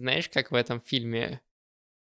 [0.00, 1.42] Знаешь, как в этом фильме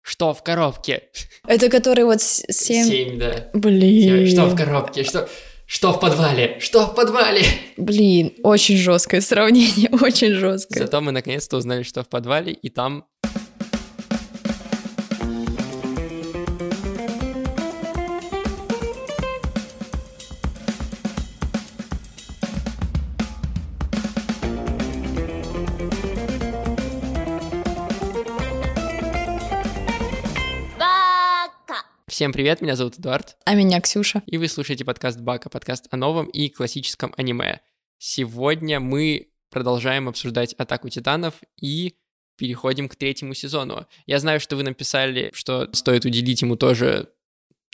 [0.03, 1.09] «Что в коробке?»
[1.49, 2.87] Это который вот с- семь...
[2.87, 3.49] Семь, да.
[3.55, 4.27] Блин.
[4.27, 5.03] Что в коробке?
[5.03, 5.29] Что...
[5.65, 6.59] Что в подвале?
[6.61, 7.43] Что в подвале?
[7.79, 10.81] Блин, очень жесткое сравнение, очень жесткое.
[10.83, 13.07] Зато мы наконец-то узнали, что в подвале, и там...
[32.21, 34.23] Всем привет, меня зовут Эдуард, А меня Ксюша.
[34.27, 37.63] и вы слушаете подкаст Бака, подкаст о новом и классическом аниме.
[37.97, 41.95] Сегодня мы продолжаем обсуждать Атаку Титанов и
[42.37, 43.87] переходим к третьему сезону.
[44.05, 47.09] Я знаю, что вы написали, что стоит уделить ему тоже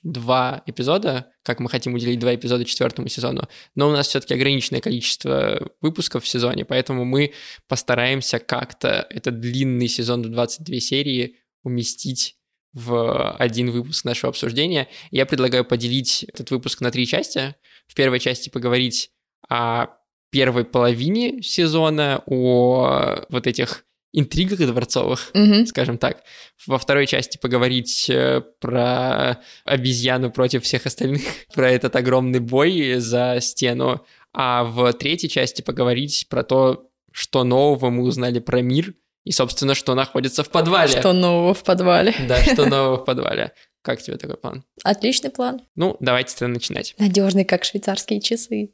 [0.04, 4.80] два эпизода, как мы хотим уделить два эпизода четвертому сезону, но у нас все-таки ограниченное
[4.80, 7.32] количество выпусков в сезоне, поэтому мы
[7.66, 12.36] постараемся как-то этот длинный сезон в 22 серии уместить
[12.76, 14.86] в один выпуск нашего обсуждения.
[15.10, 17.54] Я предлагаю поделить этот выпуск на три части.
[17.88, 19.10] В первой части поговорить
[19.48, 19.86] о
[20.30, 25.66] первой половине сезона, о вот этих интригах дворцовых, Мгм.
[25.66, 26.22] скажем так.
[26.66, 31.22] Во второй части поговорить э, про обезьяну против всех остальных,
[31.54, 34.04] про этот огромный бой за стену.
[34.34, 38.92] А в третьей части поговорить про то, что нового мы узнали про мир
[39.26, 41.00] и, собственно, что находится в подвале.
[41.00, 42.14] Что нового в подвале?
[42.28, 43.52] Да, что нового в подвале.
[43.82, 44.64] Как тебе такой план?
[44.84, 45.62] Отличный план.
[45.74, 46.94] Ну, давайте тогда начинать.
[46.98, 48.70] Надежный, как швейцарские часы.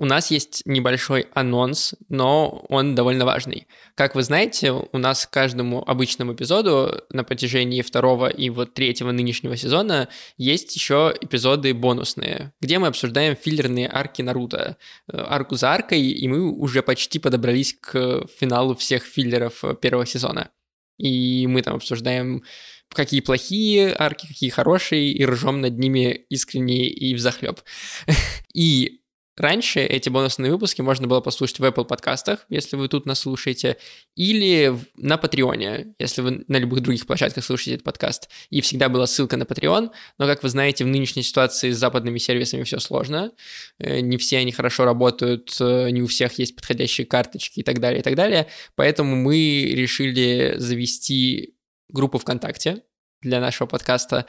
[0.00, 3.66] У нас есть небольшой анонс, но он довольно важный.
[3.96, 9.10] Как вы знаете, у нас к каждому обычному эпизоду на протяжении второго и вот третьего
[9.10, 14.76] нынешнего сезона есть еще эпизоды бонусные, где мы обсуждаем филлерные арки Наруто,
[15.12, 20.06] э, арку за аркой, и мы уже почти подобрались к финалу всех филлеров э, первого
[20.06, 20.50] сезона.
[20.98, 22.44] И мы там обсуждаем
[22.88, 27.60] какие плохие арки, какие хорошие, и ржем над ними искренне и взахлеб.
[28.54, 29.00] И
[29.38, 33.76] Раньше эти бонусные выпуски можно было послушать в Apple подкастах, если вы тут нас слушаете,
[34.16, 38.28] или на Патреоне, если вы на любых других площадках слушаете этот подкаст.
[38.50, 42.18] И всегда была ссылка на Patreon, но, как вы знаете, в нынешней ситуации с западными
[42.18, 43.30] сервисами все сложно.
[43.78, 47.78] Э, Не все они хорошо работают, э, не у всех есть подходящие карточки и так
[47.78, 48.48] далее, и так далее.
[48.74, 51.54] Поэтому мы решили завести
[51.88, 52.82] группу ВКонтакте
[53.22, 54.26] для нашего подкаста,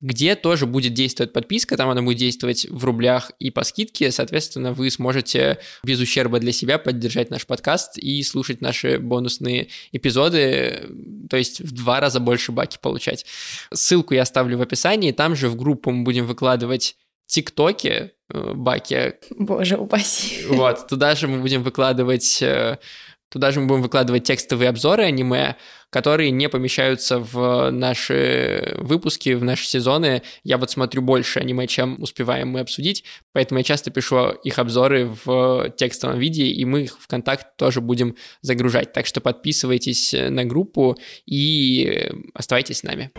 [0.00, 4.72] где тоже будет действовать подписка, там она будет действовать в рублях и по скидке, соответственно,
[4.72, 10.88] вы сможете без ущерба для себя поддержать наш подкаст и слушать наши бонусные эпизоды,
[11.28, 13.26] то есть в два раза больше баки получать.
[13.72, 19.14] Ссылку я оставлю в описании, там же в группу мы будем выкладывать тиктоки э, баки,
[19.30, 20.46] Боже упаси.
[20.48, 22.42] вот, туда же мы будем выкладывать...
[23.30, 25.56] Туда же мы будем выкладывать текстовые обзоры аниме,
[25.90, 30.22] которые не помещаются в наши выпуски, в наши сезоны.
[30.44, 35.10] Я вот смотрю больше аниме, чем успеваем мы обсудить, поэтому я часто пишу их обзоры
[35.24, 38.92] в текстовом виде, и мы их в контакт тоже будем загружать.
[38.92, 40.96] Так что подписывайтесь на группу
[41.26, 43.10] и оставайтесь с нами.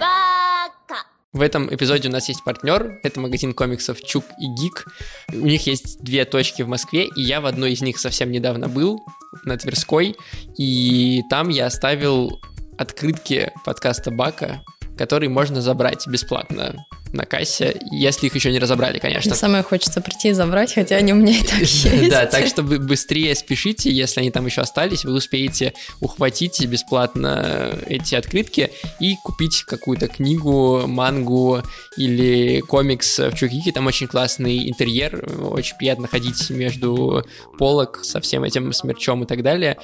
[1.31, 4.85] В этом эпизоде у нас есть партнер, это магазин комиксов Чук и Гик.
[5.31, 8.67] У них есть две точки в Москве, и я в одной из них совсем недавно
[8.67, 9.05] был,
[9.43, 10.15] на Тверской,
[10.57, 12.41] и там я оставил
[12.79, 14.63] открытки подкаста Бака,
[14.97, 19.33] которые можно забрать бесплатно на кассе, если их еще не разобрали, конечно.
[19.35, 22.09] Самое хочется прийти и забрать, хотя они у меня и так есть.
[22.09, 28.15] Да, так что быстрее спешите, если они там еще остались, вы успеете ухватить бесплатно эти
[28.15, 31.61] открытки и купить какую-то книгу, мангу
[31.97, 33.71] или комикс в Чукике.
[33.71, 37.25] Там очень классный интерьер, очень приятно ходить между
[37.57, 39.77] полок со всем этим смерчом и так далее.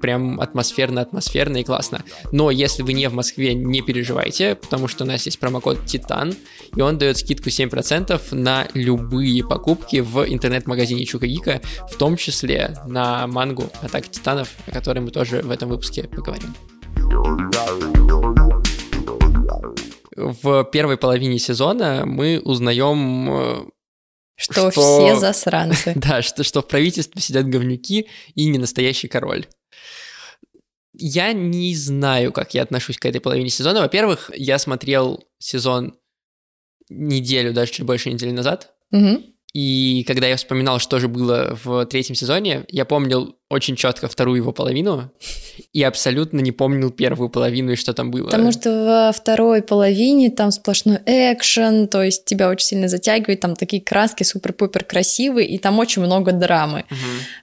[0.00, 2.04] Прям атмосферно-атмосферно и классно.
[2.30, 6.34] Но если вы не в Москве, не переживайте, потому что у нас есть промокод Титан,
[6.76, 13.26] и он дает скидку 7% на любые покупки в интернет-магазине Чукагика, в том числе на
[13.26, 16.54] мангу Атака Титанов, о которой мы тоже в этом выпуске поговорим.
[20.16, 23.64] В первой половине сезона мы узнаем э,
[24.36, 25.92] Что, Что- все засранцы.
[25.96, 29.46] Да, что, что в правительстве сидят говнюки и не настоящий король.
[30.94, 33.80] Я не знаю, как я отношусь к этой половине сезона.
[33.80, 35.94] Во-первых, я смотрел сезон
[36.92, 38.72] неделю, даже чуть больше недели назад.
[38.90, 39.24] Мгм.
[39.52, 44.38] И когда я вспоминал, что же было в третьем сезоне, я помнил очень четко вторую
[44.38, 45.10] его половину
[45.72, 48.26] и абсолютно не помнил первую половину и что там было.
[48.26, 53.54] Потому что во второй половине там сплошной экшен, то есть тебя очень сильно затягивает, там
[53.54, 56.84] такие краски супер-пупер красивые, и там очень много драмы.
[56.90, 56.96] Угу.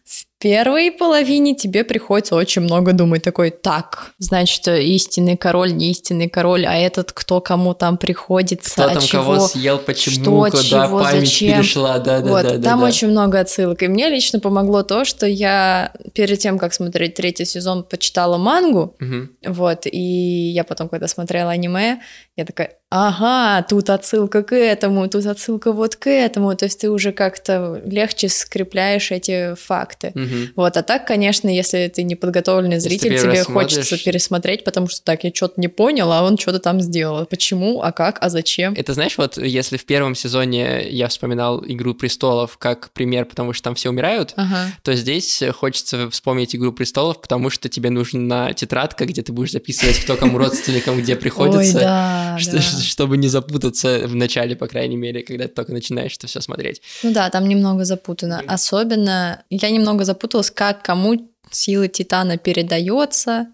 [0.06, 3.24] В первой половине тебе приходится очень много думать.
[3.24, 8.84] Такой, так, значит, истинный король, не истинный король, а этот кто кому там приходится, Кто
[8.84, 10.16] а там чего, кого съел, почему,
[10.48, 11.58] что, куда чего, память зачем.
[11.58, 12.64] перешла, да, да, вот, да, да.
[12.64, 12.86] там да.
[12.86, 13.84] очень много отсылок.
[13.84, 18.96] И мне лично помогло то, что я перед тем, как смотреть третий сезон, почитала мангу,
[19.00, 19.36] Мгм.
[19.46, 22.02] вот, и я потом, когда смотрела аниме,
[22.36, 26.90] я такая, ага, тут отсылка к этому, тут отсылка вот к этому, то есть ты
[26.90, 30.12] уже как-то легче скрепляешь эти факты.
[30.16, 30.50] Мгм.
[30.56, 34.88] Вот, а так, конечно, если ты неподготовленный Если зритель, первый тебе смотришь- хочется пересмотреть, потому
[34.88, 37.26] что так, я что-то не понял, а он что-то там сделал.
[37.26, 38.74] Почему, а как, а зачем?
[38.76, 43.64] Это знаешь, вот если в первом сезоне я вспоминал «Игру престолов» как пример, потому что
[43.66, 44.72] там все умирают, Ага.
[44.84, 50.00] то здесь хочется вспомнить «Игру престолов», потому что тебе нужна тетрадка, где ты будешь записывать,
[50.00, 52.36] кто кому родственникам где приходится.
[52.84, 56.82] чтобы не запутаться в начале, по крайней мере, когда ты только начинаешь это все смотреть.
[57.04, 58.44] Ну да, там немного запутано.
[58.48, 63.48] Особенно я немного запуталась, как кому силы Титана передается.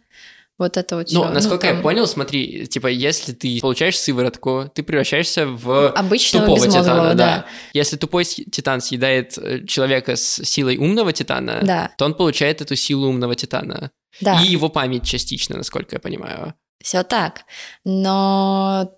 [0.57, 1.33] Вот это вот Ну, всё.
[1.33, 6.65] насколько я там понял, смотри, типа, если ты получаешь сыворотку, ты превращаешься в Обычного тупого
[6.67, 7.45] титана, да.
[7.73, 11.91] Если тупой титан съедает э, человека с силой умного титана, Да.
[11.97, 13.91] то он получает эту силу умного титана.
[14.21, 16.53] Да, И его память частично, насколько я понимаю.
[16.81, 17.41] все так.
[17.83, 18.91] Но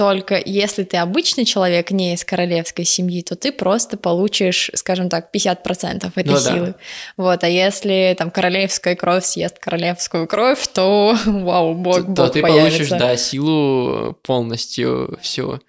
[0.00, 5.28] только если ты обычный человек, не из королевской семьи, то ты просто получишь, скажем так,
[5.30, 6.40] 50% этой Ну да.
[6.40, 6.74] силы.
[7.18, 12.28] Вот, а если там королевская кровь съест королевскую кровь, то вау, бог, то, бог то
[12.30, 12.78] ты появится.
[12.78, 15.60] получишь, да, силу полностью всю.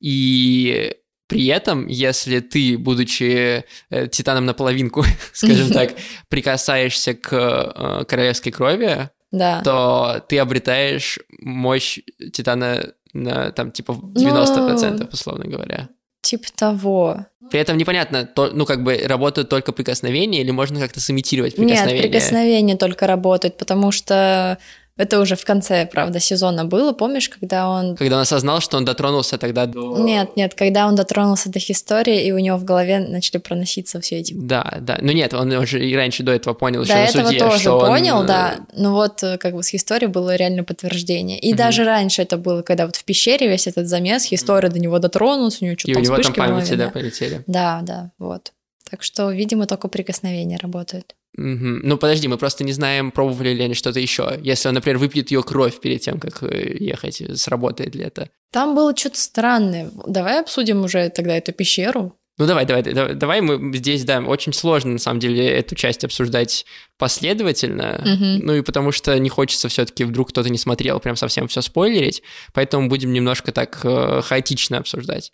[0.00, 0.94] И
[1.26, 5.94] при этом, если ты, будучи э, титаном наполовинку, скажем так,
[6.28, 9.60] прикасаешься к э, королевской крови, Да.
[9.64, 11.98] то ты обретаешь мощь
[12.32, 15.88] титана на там типа в Ну, 90%, условно говоря.
[16.22, 17.26] Типа того.
[17.50, 22.02] При этом непонятно, то, ну как бы работают только прикосновения или можно как-то сымитировать прикосновение?
[22.02, 24.58] Нет, прикосновения только работают, потому что
[24.96, 26.92] это уже в конце, правда, сезона было.
[26.92, 27.96] Помнишь, когда он...
[27.96, 29.98] Когда он осознал, что он дотронулся тогда до...
[29.98, 34.18] Нет, нет, когда он дотронулся до истории, и у него в голове начали проноситься все
[34.18, 34.34] эти...
[34.34, 34.98] Да, да.
[35.00, 37.58] Ну нет, он уже и раньше до этого понял, еще До на этого суде, тоже
[37.58, 38.56] что он, понял, э, да.
[38.76, 41.38] Но вот э, как бы с историей было реально подтверждение.
[41.38, 41.56] И Мгм.
[41.56, 45.62] даже раньше это было, когда вот в пещере весь этот замес, история до него дотронулась,
[45.62, 46.90] у него И что-то у там него там памяти, голове, да, да.
[46.90, 47.44] полетели.
[47.46, 48.52] Да, да, вот.
[48.90, 51.14] Так что, видимо, только прикосновения работают.
[51.36, 51.80] Мгм.
[51.82, 54.38] Ну подожди, мы просто не знаем, пробовали ли они что-то еще.
[54.42, 58.28] Если он, например, выпьет ее кровь перед тем, как э, ехать, сработает ли это?
[58.50, 59.90] Там было что-то странное.
[60.06, 62.14] Давай обсудим уже тогда эту пещеру.
[62.38, 66.02] Ну давай, давай, давай, давай мы здесь, да, очень сложно на самом деле эту часть
[66.02, 66.64] обсуждать
[66.98, 68.46] последовательно, Мгм.
[68.46, 72.22] ну и потому что не хочется все-таки вдруг кто-то не смотрел, прям совсем все спойлерить,
[72.54, 75.30] поэтому будем немножко так э, хаотично обсуждать.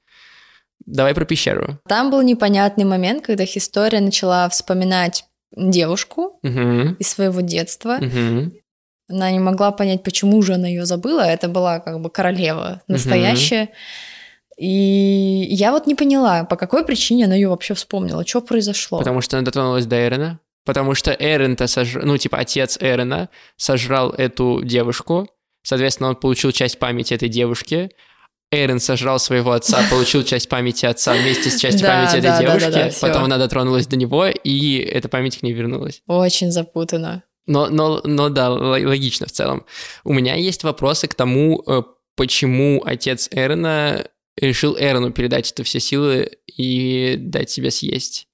[0.86, 1.78] Давай про пещеру.
[1.88, 5.24] Там был непонятный момент, когда Хистория начала вспоминать
[5.54, 6.94] девушку Мгм.
[6.94, 7.98] из своего детства.
[8.00, 8.52] Мгм.
[9.10, 11.22] Она не могла понять, почему же она ее забыла.
[11.22, 13.70] Это была как бы королева настоящая.
[14.58, 18.98] И я вот не поняла, по какой причине она ее вообще вспомнила, что произошло.
[18.98, 20.40] Потому что она дотронулась до Эрена.
[20.64, 25.28] Потому что Эрен-то сожрал, ну, типа, отец Эрена сожрал эту девушку.
[25.62, 27.90] Соответственно, он получил часть памяти этой девушки.
[28.50, 33.00] Эрен сожрал своего отца, получил часть памяти отца вместе с частью памяти этой девушки.
[33.00, 36.02] Потом она дотронулась до него, и эта память к ней вернулась.
[36.06, 37.24] Очень запутанно.
[37.46, 39.64] Но, но, но да, логично в целом.
[40.04, 41.82] У меня есть вопросы к тому, э,
[42.14, 48.27] почему отец Эрена решил Эрону передать это все силы и дать себе съесть.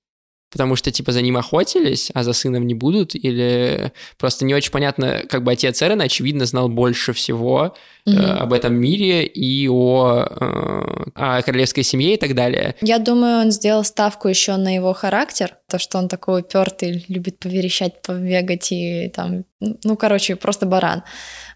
[0.55, 3.17] Потому что, типа, за ним охотились, а за сыном не будут?
[3.17, 7.75] Или просто не очень понятно, как бы отец Эрена, очевидно, знал больше всего
[8.07, 8.43] э, Мгм.
[8.43, 12.75] об этом мире и о, э, о королевской семье и так далее.
[12.83, 17.39] Я думаю, он сделал ставку еще на его характер, то, что он такой упертый, любит
[17.39, 21.03] поверещать, побегать и там, ну, короче, просто баран.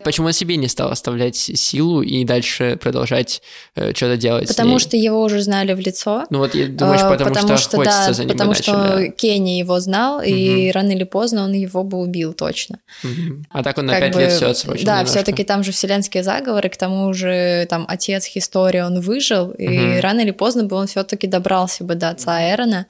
[0.03, 3.43] Почему он себе не стал оставлять силу и дальше продолжать
[3.75, 4.49] э, что-то делать?
[4.49, 6.25] Потому что его уже знали в лицо.
[6.31, 9.11] Ну вот, я- думаешь, А, потому, что охотиться да, за ним потому и что начали.
[9.11, 12.79] Кенни его знал, и рано или поздно он его бы убил точно.
[13.03, 13.47] Мгм.
[13.51, 15.17] А так он на пять бы, лет все отсрочил Да, немножко.
[15.17, 20.01] все-таки там же вселенские заговоры, к тому же там отец истории он выжил, и Мгм.
[20.01, 22.87] рано или поздно бы он все-таки добрался бы до отца Эрона.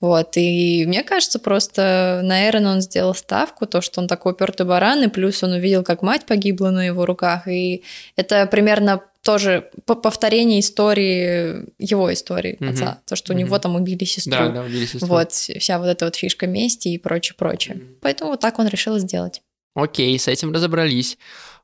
[0.00, 4.66] Вот, и мне кажется, просто на Эрона он сделал ставку, то, что он такой упертый
[4.66, 7.82] баран, и плюс он увидел, как мать погибла на его руках, и
[8.16, 12.70] это примерно тоже повторение истории, его истории Мгм.
[12.72, 13.02] отца.
[13.06, 13.44] То, что у Мгм.
[13.46, 14.32] него там убили сестру.
[14.32, 15.08] Да, да, убили сестру.
[15.08, 17.76] Вот вся вот эта вот фишка мести и прочее, прочее.
[17.76, 17.96] Мгм.
[18.00, 19.42] Поэтому вот так он решил сделать.
[19.74, 21.18] Окей, с этим разобрались.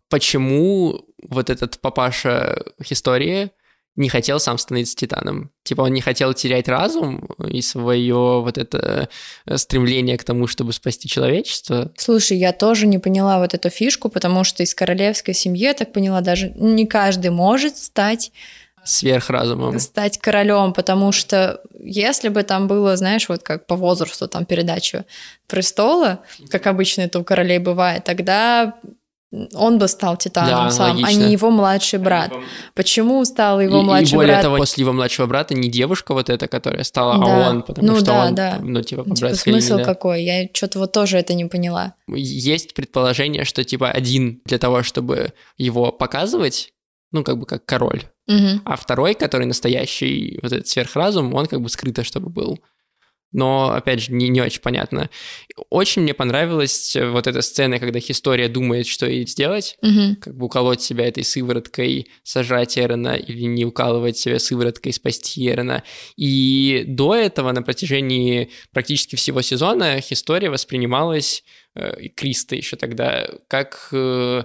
[0.09, 3.51] Почему вот этот папаша истории
[3.99, 5.51] не хотел сам становиться титаном?
[5.65, 9.09] Типа он не хотел терять разум и свое вот это
[9.45, 11.93] э, стремление к тому, чтобы спасти человечество?
[11.97, 15.93] Слушай, я тоже не поняла вот эту фишку, потому что из королевской семьи, я так
[15.93, 18.33] поняла, даже не каждый может стать
[18.85, 19.79] Сверхразумом.
[19.81, 25.05] стать королем, потому что если бы там было, знаешь, вот как по возрасту там передачу
[25.47, 28.75] престола, как обычно это у королей бывает, тогда
[29.55, 31.09] он бы стал титаном Да, сам, логично.
[31.09, 32.33] а не его младший брат.
[32.75, 34.43] Почему стал его и, младший и более брат?
[34.43, 37.47] того, после его младшего брата не девушка вот эта, которая стала, Да.
[37.47, 38.59] а он, потому Ну что да, он, да.
[38.63, 39.85] ну, типа, по Типа, смысл линии, да.
[39.85, 40.23] какой?
[40.23, 41.95] Я что-то вот тоже это не поняла.
[42.09, 46.73] Есть предположение, что, типа, один для того, чтобы его показывать,
[47.13, 48.63] ну, как бы как король, Мгм.
[48.65, 52.61] а второй, который настоящий, вот этот сверхразум, он как бы скрыто, чтобы был.
[53.33, 55.11] Но, опять же, не, не очень понятно.
[55.71, 60.17] Очень мне понравилась э, вот эта сцена, когда История думает, что ей сделать, Мгм.
[60.17, 65.83] как бы уколоть себя этой сывороткой, сожрать Эрона или не укалывать себя сывороткой, спасти Эрона.
[66.17, 71.45] И до этого на протяжении практически всего сезона история воспринималась
[71.75, 74.45] э, Криста еще тогда как э,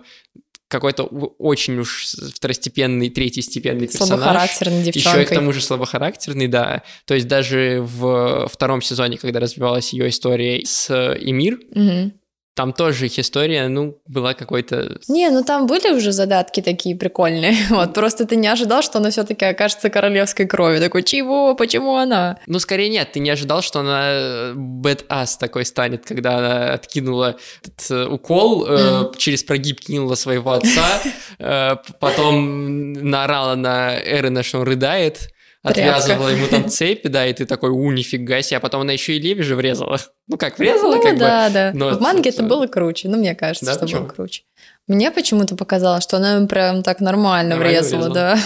[0.74, 4.20] какой-то очень уж второстепенный, третьестепенный персонаж.
[4.20, 6.82] Слабохарактерной Еще и к тому же слабохарактерный, да.
[7.06, 12.13] То есть даже в втором сезоне, когда развивалась ее история с э, Эмир, Мгм.
[12.55, 15.00] Там тоже их история, ну, была какой-то...
[15.07, 17.55] Не, ну там были уже задатки такие прикольные.
[17.74, 20.79] Вот, просто ты не ожидал, что она все-таки окажется королевской крови.
[20.79, 21.55] Такой, чего?
[21.55, 22.38] Почему она?
[22.45, 27.89] Ну, скорее нет, ты не ожидал, что она бэд-ас такой станет, когда она откинула этот
[27.89, 31.01] э, укол, э, через прогиб кинула своего отца,
[31.39, 35.33] э, потом наорала на Эрена, что он рыдает.
[35.63, 39.15] Отвязывала ему там цепи, да, и ты такой, у, нифига себе, а потом она еще
[39.15, 40.00] и Леви же врезала.
[40.27, 41.20] Ну как, врезала, Ну как бы?
[41.20, 41.72] да, да.
[41.74, 43.10] В манге это- это было круче.
[43.10, 44.01] Ну, мне кажется, Да, что почему?
[44.01, 44.43] было круче.
[44.88, 48.13] Мне почему-то показалось, что она им прям так нормально, Нормально врезала, врезала.
[48.13, 48.39] да.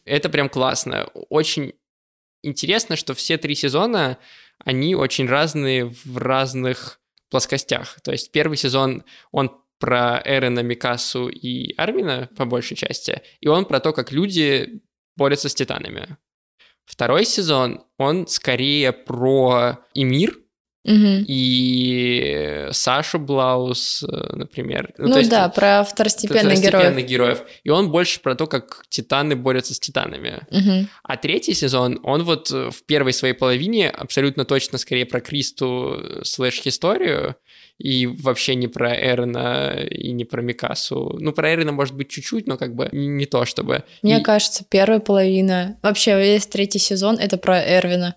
[0.04, 1.08] Это прям классно.
[1.28, 1.74] Очень
[2.42, 4.18] интересно, что все три сезона,
[4.64, 8.00] они очень разные в разных плоскостях.
[8.02, 13.64] То есть первый сезон, он про Эрена, Микасу и Армина по большей части, и он
[13.66, 14.80] про то, как люди
[15.16, 16.16] борются с титанами.
[16.84, 20.38] Второй сезон, он скорее про Эмир
[20.84, 21.24] Мгм.
[21.26, 24.92] и Сашу Блаус, э, например.
[24.98, 26.58] Ну есть да, про второстепенных героев.
[26.68, 27.42] второстепенных героев.
[27.62, 30.46] И он больше про то, как титаны борются с титанами.
[30.50, 30.88] Мгм.
[31.02, 35.94] А третий сезон, он вот э, в первой своей половине абсолютно точно скорее про Кристу
[35.94, 37.36] э, слэш-историю,
[37.78, 41.16] и вообще не про Эрена и не про Микасу.
[41.20, 43.82] Ну, про Эрена, может быть, чуть-чуть, но как бы не то, чтобы...
[44.02, 48.14] Мне И кажется, первая половина, вообще весь третий сезон, это про Эрвина.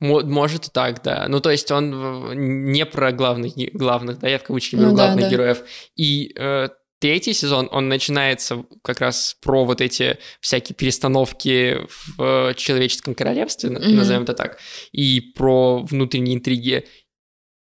[0.00, 1.26] мо- может и так, да.
[1.28, 5.06] Ну, то есть он не про главных, главных, да, я в кавычки беру Ну да,
[5.06, 5.30] главных да.
[5.30, 5.62] героев.
[5.94, 6.68] И э,
[7.00, 13.70] третий сезон, он начинается как раз про вот эти всякие перестановки в э, человеческом королевстве,
[13.70, 13.94] Мгм.
[13.96, 14.58] назовем это так,
[14.90, 16.84] и про внутренние интриги.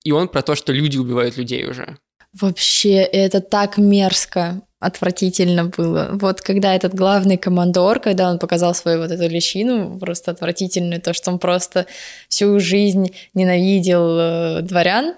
[0.06, 1.96] И он про то, что люди убивают людей уже.
[2.40, 6.10] Вообще, это так мерзко, отвратительно было.
[6.12, 11.12] Вот когда этот главный командор, когда он показал свою вот эту личину, просто отвратительную, то,
[11.12, 11.86] что он просто
[12.28, 15.14] всю жизнь ненавидел э, дворян,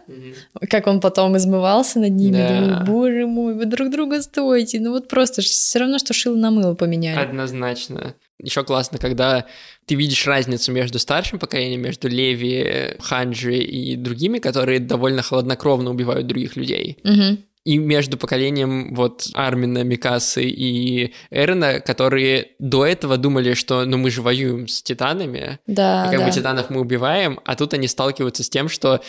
[0.71, 2.49] как он потом измывался над ними, Да.
[2.49, 4.81] думаю, боже мой, вы друг друга стоите.
[4.81, 7.19] Ну вот просто все равно, что шило на мыло поменяли.
[7.19, 8.15] Однозначно.
[8.41, 9.47] Еще классно, когда
[9.87, 16.27] ты видишь разницу между старшим поколением, между Леви, Ханджи и другими, которые довольно хладнокровно убивают
[16.27, 16.99] других людей.
[17.03, 17.39] Мгм.
[17.65, 24.11] И между поколением вот Армина, Микасы и Эрена, которые до этого думали, что ну мы
[24.11, 26.27] же воюем с титанами, Да, и как да.
[26.27, 29.03] бы титанов мы убиваем, а тут они сталкиваются с тем, что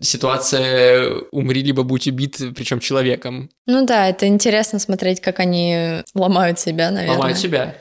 [0.00, 3.50] ситуация умри либо будь убит, причем человеком.
[3.66, 7.16] Ну да, это интересно смотреть, как они ломают себя, наверное.
[7.16, 7.76] ломают себя.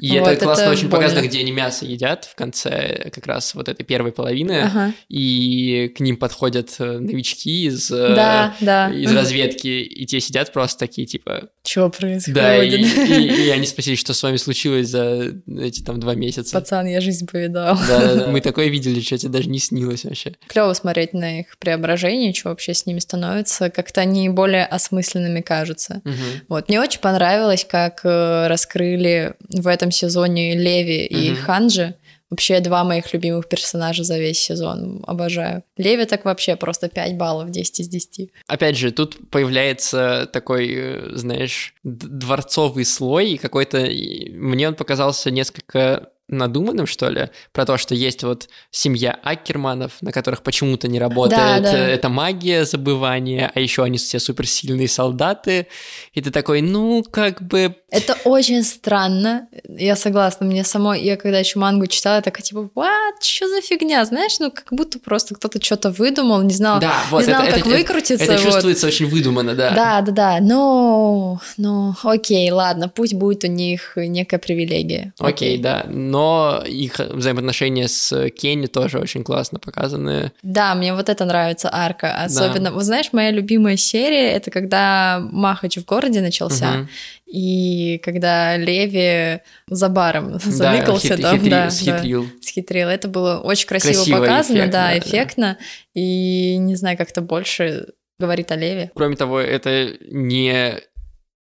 [0.00, 1.06] И Вот, это классно это очень больно.
[1.06, 4.92] показано, где они мясо едят в конце как раз вот этой первой половины, Ага.
[5.08, 8.90] и к ним подходят э, новички из, э, Да, да.
[8.90, 12.34] из разведки, и те сидят просто такие, типа, Что происходит?
[12.34, 16.58] да, и, и- и они спросили, что с вами случилось за эти там два месяца.
[16.58, 17.76] Пацан, я жизнь повидал.
[17.88, 20.34] Да-да-да, мы такое видели, что тебе даже не снилось вообще.
[20.46, 23.70] Клево смотреть на их преображение, что вообще с ними становится.
[23.70, 26.00] Как-то они более осмысленными кажутся.
[26.04, 26.14] Мгм.
[26.48, 31.42] Вот, мне очень понравилось, как э, раскрыли в этом сезоне Леви и Мгм.
[31.42, 31.94] Ханджи.
[32.30, 35.02] Вообще два моих любимых персонажа за весь сезон.
[35.06, 35.62] Обожаю.
[35.78, 38.30] Леви так вообще просто 5 баллов, 10 из 10.
[38.46, 43.78] Опять же, тут появляется такой, э, знаешь, дворцовый слой, и какой-то...
[43.78, 50.12] Мне он показался несколько надуманным, что ли, про то, что есть вот семья Аккерманов, на
[50.12, 51.88] которых почему-то не работает да, да.
[51.88, 55.66] это магия забывания, а еще они все суперсильные солдаты,
[56.12, 57.74] и ты такой, ну, как бы...
[57.90, 63.22] Это очень странно, я согласна, мне самой, я когда еще мангу читала, такая, типа, what,
[63.22, 67.20] что за фигня, знаешь, ну, как будто просто кто-то что-то выдумал, не знал, да, вот,
[67.20, 68.24] не знал, это, как это, выкрутиться.
[68.24, 68.52] Это, это вот.
[68.52, 69.70] чувствуется очень выдуманно, да.
[69.70, 75.14] Да, да, да, ну, ну, окей, ладно, пусть будет у них некая привилегия.
[75.18, 80.32] Окей, окей да, но но их взаимоотношения с Кенни тоже очень классно показаны.
[80.42, 82.12] Да, мне вот это нравится арка.
[82.24, 82.72] Особенно, да.
[82.72, 86.70] вот знаешь, моя любимая серия это когда Махач в городе начался.
[86.70, 86.88] Угу.
[87.26, 92.24] И когда Леви за баром заныкался да, там, хитри, да, схитрил.
[92.24, 92.88] Да, схитрил.
[92.88, 95.56] Это было очень красиво, красиво показано, эффектно, да, эффектно.
[95.60, 96.00] Да.
[96.00, 98.90] И не знаю, как-то больше говорит о Леве.
[98.92, 100.80] Кроме того, это не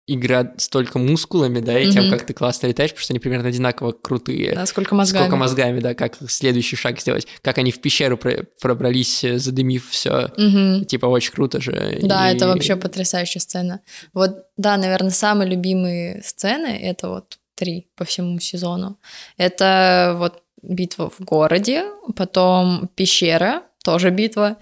[0.08, 1.92] игра столько мускулами, да, и mm-hmm.
[1.92, 4.54] тем, как ты классно летаешь, потому что они примерно одинаково крутые.
[4.54, 5.22] Да, сколько мозгами.
[5.22, 7.26] Сколько мозгами, да, как следующий шаг сделать.
[7.42, 10.32] Как они в пещеру про- пробрались, э, задымив все.
[10.36, 10.86] Mm-hmm.
[10.86, 11.98] Типа, очень круто же.
[12.02, 12.34] Да, и...
[12.34, 13.80] это вообще потрясающая сцена.
[14.14, 18.98] Вот, да, наверное, самые любимые сцены— это вот три по всему сезону.
[19.36, 21.84] Это вот битва в городе,
[22.16, 24.56] потом пещера, тоже битва,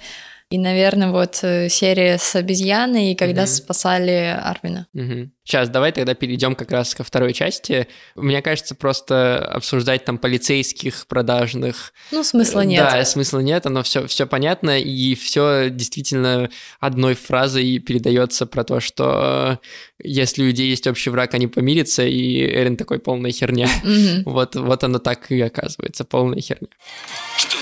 [0.49, 3.49] и, наверное, вот э, серия с обезьяной, когда угу.
[3.49, 4.87] спасали Армина.
[4.95, 5.31] Угу.
[5.43, 7.89] Сейчас, давай тогда перейдем как раз ко второй части.
[8.15, 11.93] Мне кажется, просто обсуждать там полицейских, продажных.
[12.13, 12.89] Ну, смысла нет.
[12.89, 16.49] Да, смысла нет, оно все, все понятно, и все действительно
[16.79, 19.59] одной фразой передается про то, что
[20.03, 23.69] если у людей есть общий враг, они помирятся, и Эрин такой полная херня.
[23.83, 24.31] Угу.
[24.37, 26.69] Вот, вот оно так и оказывается, полная херня.
[27.39, 27.56] Что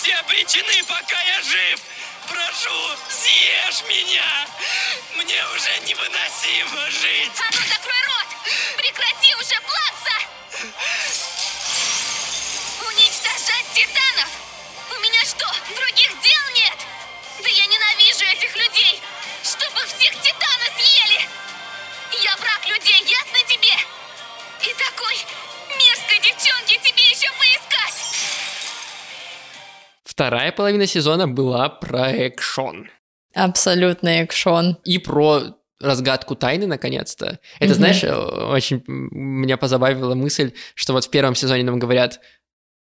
[0.00, 1.80] все обречены, пока я жив!
[2.26, 2.72] Прошу,
[3.10, 4.46] съешь меня!
[5.14, 7.32] Мне уже невыносимо жить!
[7.38, 8.28] А ну закрой рот!
[8.78, 10.16] Прекрати уже плакса!
[12.80, 14.30] Уничтожать титанов?
[14.90, 16.78] У меня что, других дел нет?
[17.42, 19.02] Да я ненавижу этих людей!
[19.44, 21.28] Чтобы всех титаны съели!
[22.22, 23.76] Я враг людей, ясно тебе?
[24.62, 25.16] И такой
[25.76, 26.69] мерзкой девчонки
[30.20, 32.90] Вторая половина сезона была про экшон.
[33.34, 34.76] Абсолютно экшон.
[34.84, 37.40] И про разгадку тайны, наконец-то.
[37.58, 37.74] Это, mm-hmm.
[37.74, 42.20] знаешь, очень меня позабавила мысль, что вот в первом сезоне нам говорят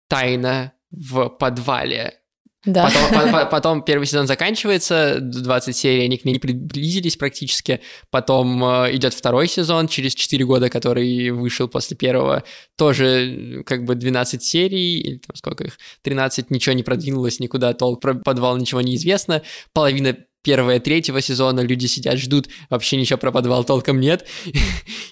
[0.10, 2.19] «тайна в подвале»,
[2.66, 2.92] да.
[3.14, 7.80] Потом, потом первый сезон заканчивается, 20 серий, они к ней не приблизились практически.
[8.10, 12.44] Потом э, идет второй сезон, через 4 года, который вышел после первого.
[12.78, 18.02] Тоже как бы 12 серий, или там сколько их, 13, ничего не продвинулось никуда, толк
[18.02, 19.42] про подвал ничего не известно.
[19.72, 24.26] Половина первого, третьего сезона люди сидят, ждут, вообще ничего про подвал толком нет.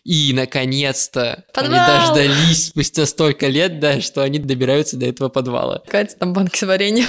[0.04, 5.84] И, наконец-то, они дождались спустя столько лет, да, что они добираются до этого подвала.
[5.88, 7.08] Кажется, там банк с вареньем.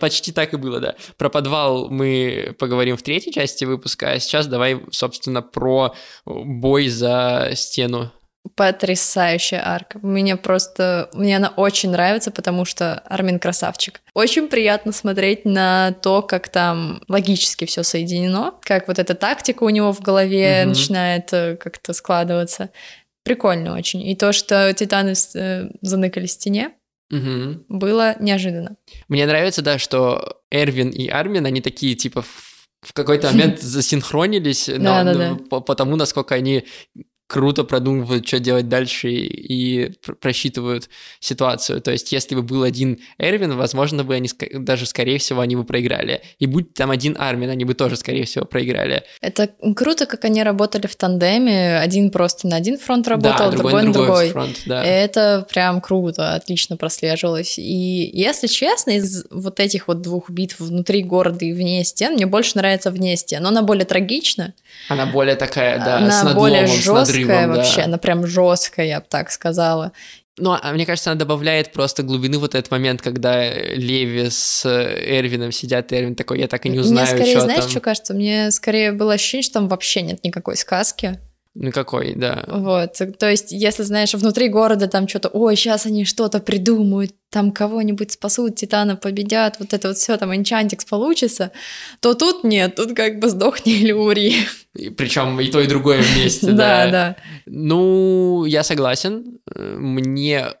[0.00, 0.94] Почти так и было, да.
[1.16, 7.50] Про подвал мы поговорим в третьей части выпуска, а сейчас давай, собственно, про бой за
[7.54, 8.12] стену
[8.54, 9.98] Потрясающая арка.
[10.02, 11.10] Мне просто...
[11.12, 14.00] Мне она очень нравится, потому что Армин красавчик.
[14.14, 19.70] Очень приятно смотреть на то, как там логически все соединено, как вот эта тактика у
[19.70, 20.66] него в голове mm-hmm.
[20.66, 22.70] начинает э, как-то складываться.
[23.24, 24.06] Прикольно очень.
[24.08, 26.72] И то, что титаны э, заныкали в стене,
[27.10, 27.64] угу.
[27.68, 28.76] было неожиданно.
[29.08, 32.24] Мне нравится, да, что Эрвин и Армин, они такие, типа,
[32.80, 35.60] в какой-то момент засинхронились, но, да, да, да.
[35.60, 36.64] по тому, насколько они
[37.28, 40.88] круто продумывают, что делать дальше и просчитывают
[41.20, 41.80] ситуацию.
[41.80, 45.64] То есть, если бы был один Эрвин, возможно бы они даже, скорее всего, они бы
[45.64, 46.22] проиграли.
[46.38, 49.04] И будь там один Армин, они бы тоже, скорее всего, проиграли.
[49.20, 51.78] Это круто, как они работали в тандеме.
[51.78, 54.28] Один просто на один фронт работал, да, другой, другой на другой.
[54.30, 54.82] Фронт, да.
[54.82, 57.58] Это прям круто, отлично прослеживалось.
[57.58, 62.24] И, если честно, из вот этих вот двух битв внутри города и вне стен, мне
[62.24, 63.42] больше нравится вне стен.
[63.42, 64.54] Но она более трагична.
[64.88, 67.84] Она более такая, да, она с надломом, более жесткая, жесткая вообще, да.
[67.84, 69.92] она прям жесткая, я бы так сказала.
[70.40, 75.52] Ну, а мне кажется, она добавляет просто глубины вот этот момент, когда Леви с Эрвином
[75.52, 77.70] сидят, и Эрвин такой, я так и не узнаю, Мне скорее, что знаешь, там.
[77.70, 78.14] что кажется?
[78.14, 81.18] Мне скорее было ощущение, что там вообще нет никакой сказки.
[81.60, 82.44] Никакой, да.
[82.46, 87.50] Вот, то есть, если, знаешь, внутри города там что-то, ой, сейчас они что-то придумают, там
[87.50, 91.50] кого-нибудь спасут, Титана победят, вот это вот все там Энчантикс получится,
[91.98, 94.36] то тут нет, тут как бы сдохни или умри.
[94.96, 96.54] Причем и то, и другое вместе, да.
[96.54, 97.16] Да, да.
[97.46, 99.40] Ну, я согласен.
[99.52, 100.52] Мне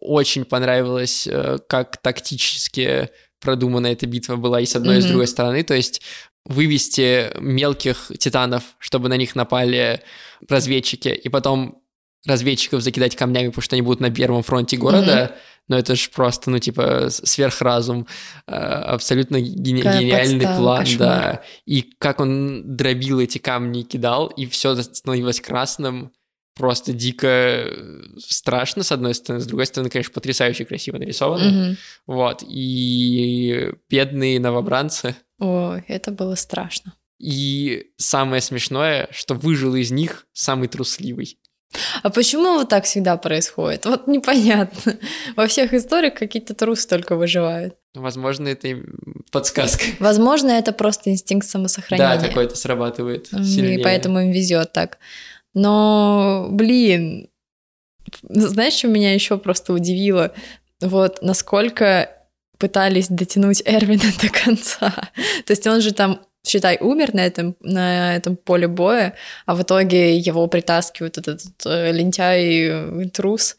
[0.00, 3.08] очень понравилось, э, как тактически
[3.40, 5.62] продумана эта битва была и с одной, и с другой стороны.
[5.62, 6.02] То есть
[6.50, 10.02] вывести мелких титанов, чтобы на них напали
[10.48, 11.80] разведчики, и потом
[12.26, 15.62] разведчиков закидать камнями, потому что они будут на первом фронте города, mm-hmm.
[15.68, 18.08] но это же просто, ну, типа, сверхразум,
[18.48, 20.98] э, абсолютно гени- гениальный подстава, план, кошмар.
[20.98, 21.42] да.
[21.66, 26.10] И как он дробил эти камни и кидал, и все становилось красным,
[26.56, 31.76] просто дико э, страшно, с одной стороны, с другой стороны, конечно, потрясающе красиво нарисовано, mm-hmm.
[32.08, 35.14] вот, и бедные новобранцы.
[35.40, 36.94] О, это было страшно.
[37.18, 41.38] И самое смешное, что выжил из них самый трусливый.
[42.02, 43.84] А почему вот так всегда происходит?
[43.86, 44.96] Вот непонятно.
[45.36, 47.76] Во всех историях какие-то трусы только выживают.
[47.94, 48.76] Возможно, это
[49.30, 49.84] подсказка.
[49.98, 52.20] Возможно, это просто инстинкт самосохранения.
[52.20, 53.80] Да, какой-то срабатывает сильнее.
[53.80, 54.98] И поэтому им везет так.
[55.54, 57.28] Но, блин,
[58.22, 60.32] знаешь, что меня еще просто удивило?
[60.80, 62.19] Вот насколько
[62.60, 64.90] пытались дотянуть Эрвина до конца.
[65.46, 69.14] То есть он же там считай, умер на этом, на этом поле боя,
[69.46, 73.56] а в итоге его притаскивают этот, этот э, лентяй э, трус,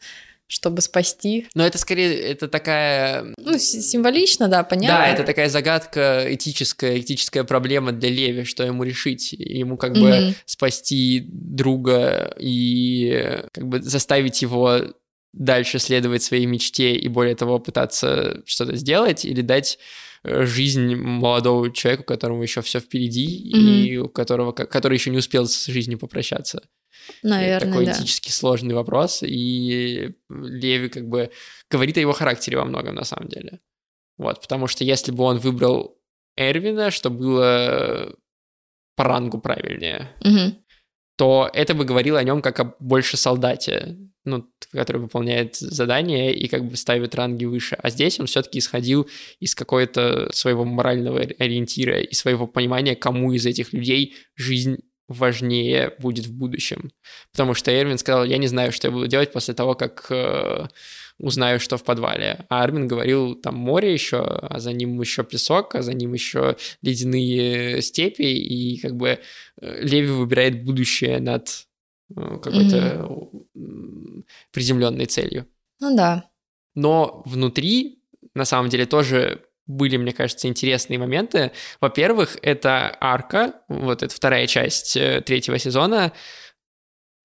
[0.48, 1.46] чтобы спасти.
[1.54, 3.24] Но это скорее, это такая...
[3.38, 4.98] Ну, символично, да, понятно.
[4.98, 9.32] Да, это такая загадка этическая, этическая проблема для Леви, что ему решить.
[9.32, 10.28] Ему как mm-hmm.
[10.28, 14.82] бы спасти друга и как бы заставить его
[15.32, 19.78] дальше следовать своей мечте и более того пытаться что-то сделать или дать
[20.24, 23.82] Э, жизнь молодого человека, у которого еще все впереди, mm-hmm.
[23.82, 26.62] и у которого, который еще не успел с жизнью попрощаться.
[27.24, 27.92] Наверное, Такой да.
[27.92, 31.32] этически сложный вопрос, и Леви как бы
[31.68, 33.60] говорит о его характере во многом, на самом деле.
[34.16, 35.98] Вот, потому что если бы он выбрал
[36.36, 38.14] Эрвина, что было
[38.94, 40.61] по рангу правильнее, mm-hmm.
[41.16, 46.48] То это бы говорило о нем как о больше солдате, ну, который выполняет задания и
[46.48, 47.76] как бы ставит ранги выше.
[47.82, 49.08] А здесь он все-таки исходил
[49.40, 56.26] из какого-то своего морального ориентира и своего понимания, кому из этих людей жизнь важнее будет
[56.26, 56.90] в будущем.
[57.32, 60.68] Потому что Эрвин сказал, я не знаю, что я буду делать после того, как э,
[61.18, 62.46] узнаю, что в подвале.
[62.48, 66.56] А Армин говорил, там море еще, а за ним еще песок, а за ним еще
[66.82, 69.18] ледяные степи, и как бы
[69.60, 71.66] э, Леви выбирает будущее над
[72.16, 73.08] Э, какой-то
[73.56, 74.24] mm-hmm.
[74.50, 75.46] приземленной целью.
[75.80, 76.30] Ну да.
[76.74, 78.02] Но внутри,
[78.34, 81.52] на самом деле, тоже были, мне кажется, интересные моменты.
[81.80, 86.12] Во-первых, это арка, вот эта вторая часть э, третьего сезона,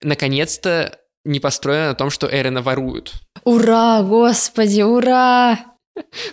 [0.01, 3.13] наконец-то не построена на том, что Эрена воруют.
[3.43, 5.59] Ура, господи, ура!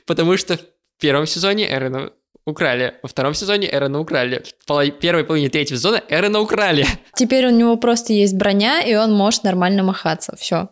[0.07, 0.63] Потому что в
[1.01, 2.13] первом сезоне Эрена
[2.47, 2.95] украли.
[3.03, 4.45] Во втором сезоне Эрона украли.
[4.67, 6.87] В первой половине третьего сезона Эрона украли.
[7.15, 10.37] Теперь у него просто есть броня, и он может нормально махаться.
[10.37, 10.69] Все.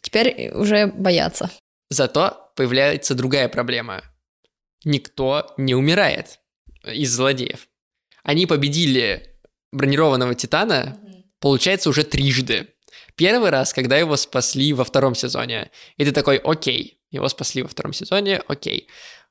[0.00, 1.50] Теперь уже боятся.
[1.90, 4.02] Zато появляется другая проблема.
[4.84, 6.38] Никто не умирает
[6.84, 7.68] из злодеев.
[8.22, 9.34] Они победили
[9.72, 10.98] бронированного Титана,
[11.40, 12.68] получается, уже трижды.
[13.18, 15.70] Первый раз, когда его спасли во втором сезоне.
[15.98, 18.88] И ты такой, окей, его спасли во втором сезоне, окей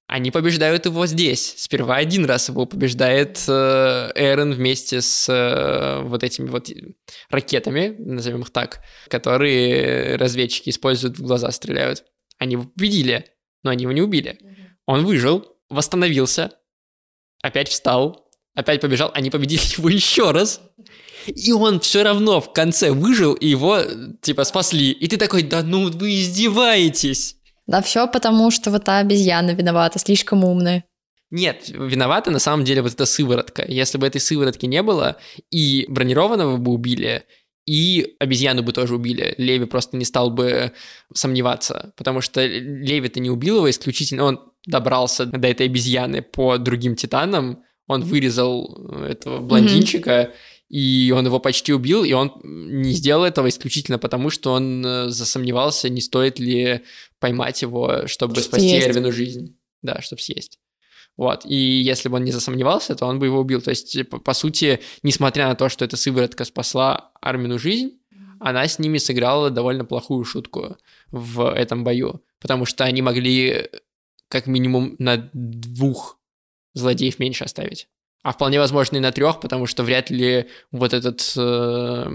[0.08, 1.56] они побеждают его здесь.
[1.58, 6.70] Сперва один раз его побеждает э, Эрен вместе с э, вот этими вот
[7.30, 12.06] ракетами, назовем их так, которые разведчики используют, в глаза стреляют.
[12.38, 13.26] Они его победили,
[13.64, 14.40] но они его не убили.
[14.86, 16.54] Он выжил, восстановился,
[17.42, 18.27] опять встал,
[18.58, 20.62] опять побежал, они победили его еще раз.
[21.28, 23.82] И он все равно в конце выжил, и его,
[24.22, 24.92] типа, спасли.
[24.92, 27.36] И ты такой, да ну вы издеваетесь.
[27.68, 30.86] Да все потому, что вот та обезьяна виновата, слишком умная.
[31.30, 33.66] Нет, виновата на самом деле вот эта сыворотка.
[33.68, 35.18] Если бы этой сыворотки не было,
[35.52, 37.26] и бронированного бы убили,
[37.66, 39.36] и обезьяну бы тоже убили.
[39.38, 40.72] Леви просто не стал бы
[41.14, 46.96] сомневаться, потому что Леви-то не убил его исключительно, он добрался до этой обезьяны по другим
[46.96, 50.34] титанам, он вырезал этого блондинчика, mm-hmm
[50.70, 55.10] и он его почти убил, и он не сделал этого исключительно потому, что он э,
[55.10, 56.82] засомневался, не стоит ли
[57.20, 58.50] поймать его, чтобы съесть.
[58.50, 59.58] спасти Эрвину жизнь.
[59.82, 60.60] Да, чтобы съесть.
[61.16, 63.62] Вот, и если бы он не засомневался, то он бы его убил.
[63.62, 68.00] То есть, по, по сути, несмотря на то, что эта сыворотка спасла Армину жизнь,
[68.40, 70.78] она с ними сыграла довольно плохую шутку
[71.12, 73.70] в этом бою, потому что они могли
[74.28, 76.17] как минимум на двух
[76.78, 77.88] злодеев меньше оставить
[78.24, 82.06] а вполне возможно и на трех, потому что вряд ли вот этот э,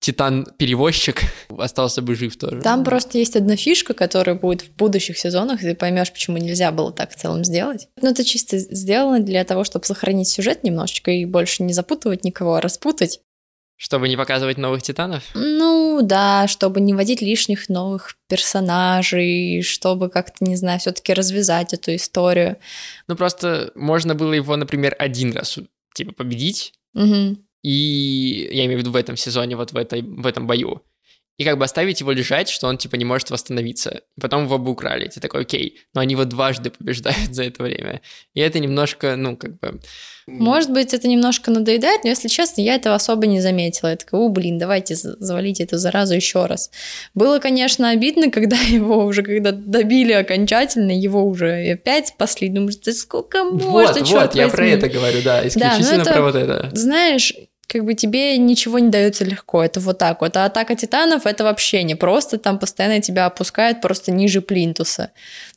[0.00, 1.22] Титан-перевозчик
[1.58, 2.60] остался бы жив тоже.
[2.60, 6.72] Там просто есть одна фишка, которая будет в будущих сезонах, и ты поймешь, почему нельзя
[6.72, 7.88] было так в целом сделать.
[8.02, 12.56] Но это чисто сделано для того, чтобы сохранить сюжет немножечко и больше не запутывать никого,
[12.56, 13.20] а распутать.
[13.82, 15.24] Чтобы не показывать новых титанов?
[15.34, 21.96] Ну да, чтобы не вводить лишних новых персонажей, чтобы как-то, не знаю, все-таки развязать эту
[21.96, 22.58] историю.
[23.08, 25.58] Ну просто можно было его, например, один раз
[25.94, 27.38] типа победить, Угу.
[27.64, 30.82] и я имею в виду в этом сезоне, вот в, этой, в этом бою.
[31.38, 34.02] И как бы оставить его лежать, что он типа не может восстановиться.
[34.16, 35.08] И потом его бы украли.
[35.08, 35.80] Ты такой, окей.
[35.94, 38.02] Но они его дважды побеждают за это время.
[38.34, 39.80] И это немножко, ну, как бы...
[40.26, 43.88] Может быть, это немножко надоедает, но, если честно, я этого особо не заметила.
[43.88, 46.70] Я такая, о, блин, давайте за- завалите эту заразу еще раз.
[47.14, 52.50] Было, конечно, обидно, когда его уже, когда добили окончательно, его уже опять спасли.
[52.50, 56.12] Думаешь, да сколько можно, вот, вот, я про возьми?» это говорю, да, исключительно ну это-
[56.12, 56.70] про вот это.
[56.72, 57.32] Знаешь,
[57.66, 60.36] как бы тебе ничего не дается легко, это вот так вот.
[60.36, 65.10] А атака титанов это вообще не просто, там постоянно тебя опускают просто ниже плинтуса.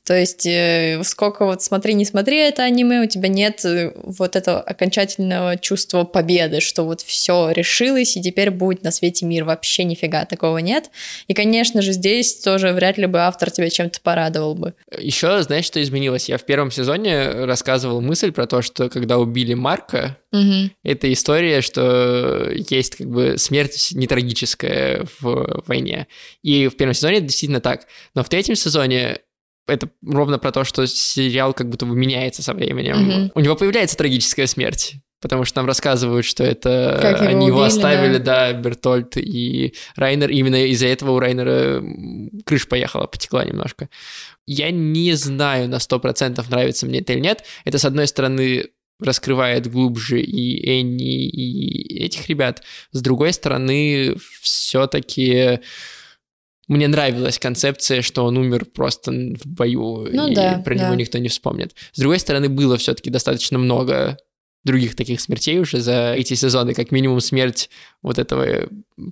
[0.06, 4.36] То есть э, сколько вот смотри, не смотри это аниме, у тебя нет э, вот
[4.36, 9.46] этого окончательного чувства победы, что вот все решилось и теперь будет на свете мир.
[9.46, 10.92] Вообще нифига такого нет.
[11.28, 14.76] И, конечно же, здесь тоже вряд ли бы автор тебя чем-то порадовал бы.
[14.96, 16.30] Еще, знаешь, что изменилось?
[16.30, 20.72] Я в первом сезоне рассказывал мысль про то, что когда убили Марка, Мгм.
[20.84, 26.08] это история, что есть как бы смерть не трагическая в войне.
[26.44, 27.88] И в первом сезоне это действительно так.
[28.14, 29.20] Но в третьем сезоне
[29.68, 32.98] это ровно про то, что сериал как будто бы меняется со временем.
[32.98, 33.32] Мгм.
[33.36, 34.96] У него появляется трагическая смерть.
[35.22, 38.54] Потому что нам рассказывают, что это Как его они его убили, оставили, да.
[38.54, 40.30] Бертольд и Райнер.
[40.30, 41.84] Именно из-за этого у Райнера
[42.46, 43.90] крыша поехала, потекла немножко.
[44.46, 47.44] Я не знаю на 100% нравится мне это или нет.
[47.64, 48.66] Это, с одной стороны,
[49.00, 52.62] раскрывает глубже и Энни, и этих ребят.
[52.92, 55.60] С другой стороны, все-таки
[56.68, 60.86] мне нравилась концепция, что он умер просто в бою, Ну и да, про да.
[60.86, 61.76] него никто не вспомнит.
[61.94, 64.18] С другой стороны, было все-таки достаточно много
[64.64, 67.70] других таких смертей уже за эти сезоны, как минимум смерть
[68.02, 68.68] вот этого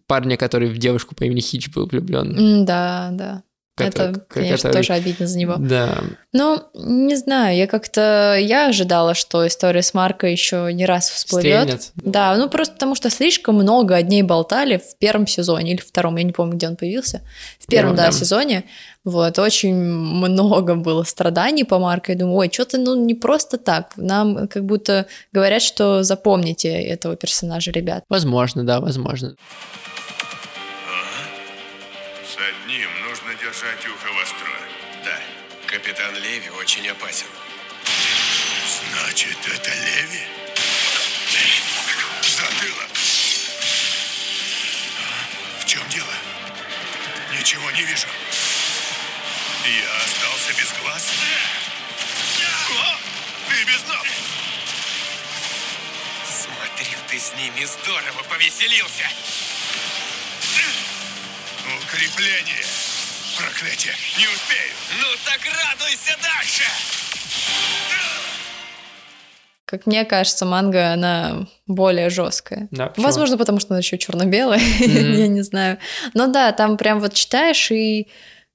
[0.08, 2.66] парня, который в девушку по имени Хич был влюблен.
[2.66, 3.44] Да, да.
[3.76, 5.56] Который- это, конечно, который- тоже обидно за него.
[5.58, 5.98] Да,
[6.32, 8.38] Ну, не знаю, я как-то...
[8.40, 11.64] Я ожидала, что история с Марко еще не раз всплывет.
[11.64, 11.92] стрельнет.
[11.96, 16.18] Да, ну просто потому что слишком много о ней болтали в первом сезоне или втором,
[16.18, 17.22] я не помню, где он появился.
[17.60, 18.12] В первом, Первом, да, да.
[18.12, 18.64] сезоне.
[19.06, 22.14] Вот, очень много было страданий по Марко.
[22.14, 23.94] Я думаю, ой, что-то, ну, не просто так.
[23.98, 28.04] Нам как будто говорят, что запомните этого персонажа, ребят.
[28.08, 29.36] Возможно, да, возможно.
[29.93, 29.93] С
[33.54, 34.48] держать ухо востро.
[35.06, 35.20] Да,
[35.68, 37.28] капитан Леви очень опасен.
[38.92, 40.26] Значит, это Леви?
[42.22, 42.90] Затылок.
[44.98, 45.62] А?
[45.62, 46.14] В чем дело?
[47.38, 48.08] Ничего не вижу.
[49.66, 51.12] Я остался без глаз?
[52.72, 52.98] О,
[53.50, 54.08] ты без ног!
[56.26, 59.08] Смотрю, ты с ними здорово повеселился.
[61.84, 62.93] Укрепление.
[63.38, 63.94] Проклятие.
[64.20, 64.72] Не успею.
[65.02, 66.64] Ну так радуйся дальше!
[69.66, 72.68] Как мне кажется, манга, она более жесткая.
[72.70, 73.06] Да, почему?
[73.08, 75.14] Возможно, потому что она еще черно-белая, Мгм.
[75.18, 75.80] я не знаю.
[76.14, 78.08] Но да, там прям вот читаешь и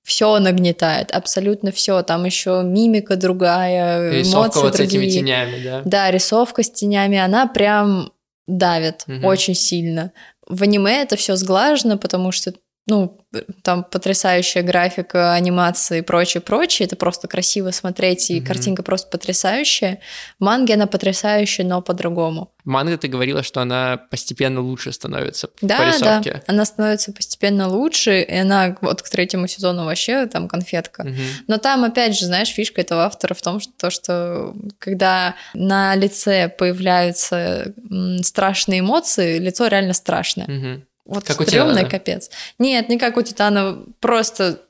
[0.05, 2.03] все нагнетает, абсолютно все.
[2.03, 5.21] Там еще мимика другая, Рисовка эмоции вот с этими другие.
[5.21, 5.83] тенями, да.
[5.85, 8.13] Да, рисовка с тенями, она прям
[8.47, 9.25] давит Мгм.
[9.25, 10.13] очень сильно.
[10.47, 12.53] В аниме это все сглажено, потому что
[12.89, 13.19] ну,
[13.63, 16.87] там потрясающая графика, анимация и прочее, прочее.
[16.87, 18.47] Это просто красиво смотреть, и Мгм.
[18.47, 20.01] картинка просто потрясающая.
[20.41, 22.51] В манге она потрясающая, но по-другому.
[22.65, 25.87] Манга ты говорила, что она постепенно лучше становится по Да, да,
[26.19, 26.43] рисовке.
[26.47, 31.05] она становится постепенно лучше, и она вот к третьему сезону вообще там конфетка.
[31.05, 31.17] Мгм.
[31.49, 35.95] Но там, опять же, знаешь, фишка этого автора в том, что, то, что когда на
[35.97, 37.75] лице появляются
[38.23, 40.47] страшные эмоции, лицо реально страшное.
[40.47, 40.85] Мгм.
[41.09, 41.91] Вот Как у стрёмное Титана.
[41.91, 42.31] капец.
[42.61, 44.63] Нет, не как у Титана, просто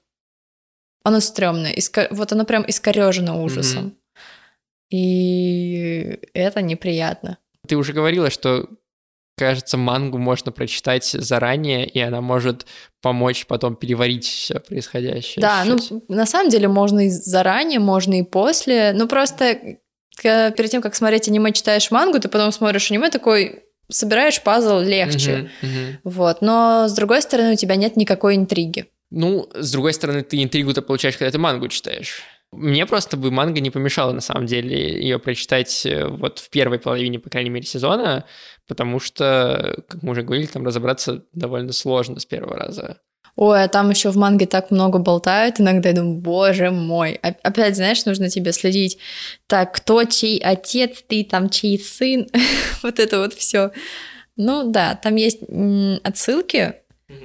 [1.05, 1.73] оно стрёмное.
[1.73, 3.95] Иска- Вот оно прям искорежено ужасом.
[4.91, 7.39] И это неприятно.
[7.67, 8.69] Ты уже говорила, что,
[9.37, 12.67] кажется, мангу можно прочитать заранее, и она может
[13.03, 15.43] помочь потом переварить все происходящее.
[15.43, 16.09] Да, ну, чуть-чуть.
[16.09, 18.93] на самом деле можно и заранее, можно и после.
[18.95, 19.59] Ну, просто
[20.17, 24.81] к- перед тем, как смотреть аниме, читаешь мангу, ты потом смотришь аниме, такой собираешь пазл
[24.81, 25.51] легче.
[25.63, 25.99] Мгм, мгм.
[26.05, 26.43] Вот.
[26.43, 28.87] Но, с другой стороны, у тебя нет никакой интриги.
[29.11, 32.23] Ну, с другой стороны, ты интригу-то получаешь, когда ты мангу читаешь.
[32.51, 36.79] Мне просто бы манга не помешала, на самом деле, ее прочитать э, вот в первой
[36.79, 38.25] половине, по крайней мере, сезона,
[38.67, 43.01] потому что, как мы уже говорили, там разобраться довольно сложно с первого раза.
[43.41, 47.13] Ой, а там еще в манге так много болтают, иногда я думаю, боже мой.
[47.23, 48.99] Опять, знаешь, нужно тебе следить.
[49.47, 52.27] Так, кто чей отец, ты там чей сын,
[52.83, 53.71] вот это вот все.
[54.35, 55.43] Ну да, там есть
[56.03, 56.75] отсылки,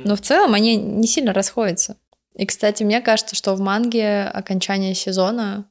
[0.06, 1.98] но в целом они не сильно расходятся.
[2.36, 5.66] И, кстати, мне кажется, что в манге окончание сезона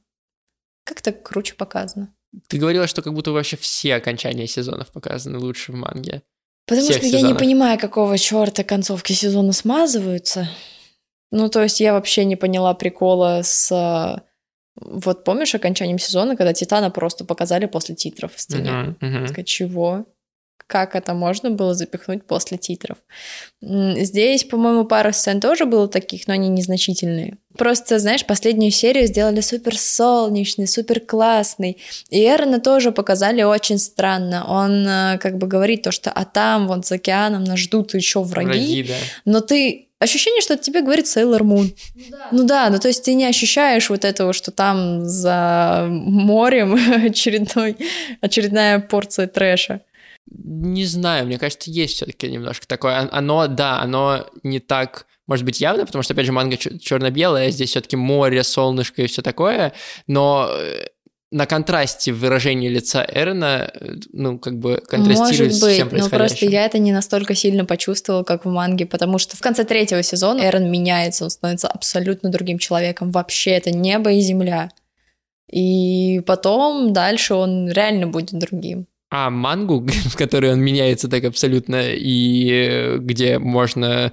[0.83, 2.13] как-то круче показано.
[2.49, 6.21] Ты говорила, что как будто вообще все окончания сезонов показаны лучше в манге.
[6.65, 7.21] Потому что сезонов.
[7.21, 10.47] я не понимаю, какого черта концовки сезона смазываются.
[11.31, 14.23] Ну, то есть я вообще не поняла прикола с...
[14.75, 18.69] Вот помнишь окончанием сезона, когда Титана просто показали после титров в стене?
[18.69, 19.27] Uh-huh, uh-huh.
[19.27, 20.05] Сказать, чего?
[20.67, 22.97] Как это можно было запихнуть после титров?
[23.61, 27.37] Здесь, по-моему, пара сцен тоже было таких, но они незначительные.
[27.57, 31.77] Просто, знаешь, последнюю серию сделали супер солнечный, супер классный.
[32.09, 34.45] И Эрона тоже показали очень странно.
[34.47, 38.23] Он э, как бы говорит то, что а там, вон за океаном нас ждут еще
[38.23, 38.47] враги.
[38.47, 38.95] враги да.
[39.25, 41.71] Но ты ощущение, что это тебе говорит Сейлор Мун.
[41.95, 42.27] Ну да.
[42.31, 46.73] ну да, ну то есть ты не ощущаешь вот этого, что там за морем
[47.05, 47.77] очередной,
[48.21, 49.81] очередная порция трэша.
[50.29, 53.09] Не знаю, мне кажется, есть все-таки немножко такое.
[53.11, 57.69] Оно, да, оно не так может быть, явно, потому что, опять же, манга черно-белая, здесь
[57.69, 59.71] все-таки море, солнышко и все такое,
[60.05, 60.87] но э,
[61.33, 66.09] на контрасте выражение лица Эрна, э, ну, как бы контрастирует Может быть, с всем но
[66.09, 70.03] просто я это не настолько сильно почувствовала, как в манге, потому что в конце третьего
[70.03, 73.11] сезона Эрн меняется, он становится абсолютно другим человеком.
[73.11, 74.71] Вообще это небо и земля.
[75.51, 78.87] И потом дальше он реально будет другим.
[79.15, 84.11] А мангу, в которой он меняется так абсолютно, и э, где можно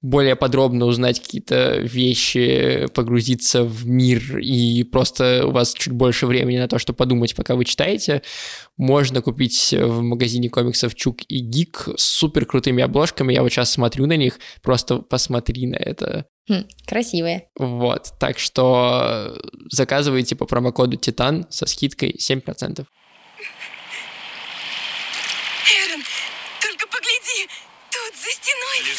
[0.00, 6.56] более подробно узнать какие-то вещи, погрузиться в мир, и просто у вас чуть больше времени
[6.56, 8.22] на то, чтобы подумать, пока вы читаете,
[8.78, 13.34] можно купить в магазине комиксов Чук и Гик с супер крутыми обложками.
[13.34, 16.24] Я вот сейчас смотрю на них, просто посмотри на это.
[16.48, 17.50] Хм, красивые.
[17.58, 19.38] Вот, так что
[19.70, 22.86] заказывайте по промокоду Титан со скидкой 7%.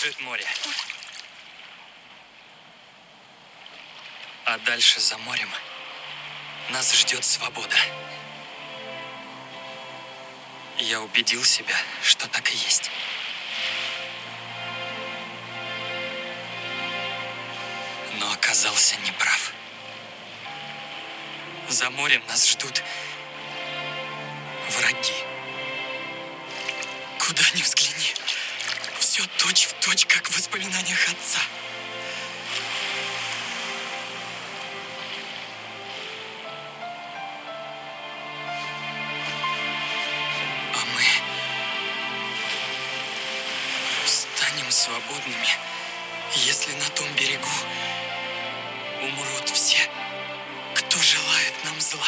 [0.01, 0.45] Лежит море.
[4.45, 5.49] А дальше за морем
[6.69, 7.75] нас ждет свобода.
[10.79, 12.89] Я убедил себя, что так и есть.
[18.19, 19.53] Но оказался неправ.
[21.69, 22.83] За морем нас ждут
[24.69, 25.23] враги.
[27.19, 27.80] Куда ни взгляни,
[29.21, 31.39] все точь в точь, как в воспоминаниях отца.
[40.73, 41.03] А мы
[44.07, 45.49] станем свободными,
[46.35, 47.47] если на том берегу
[49.01, 49.89] умрут все,
[50.73, 52.07] кто желает нам зла.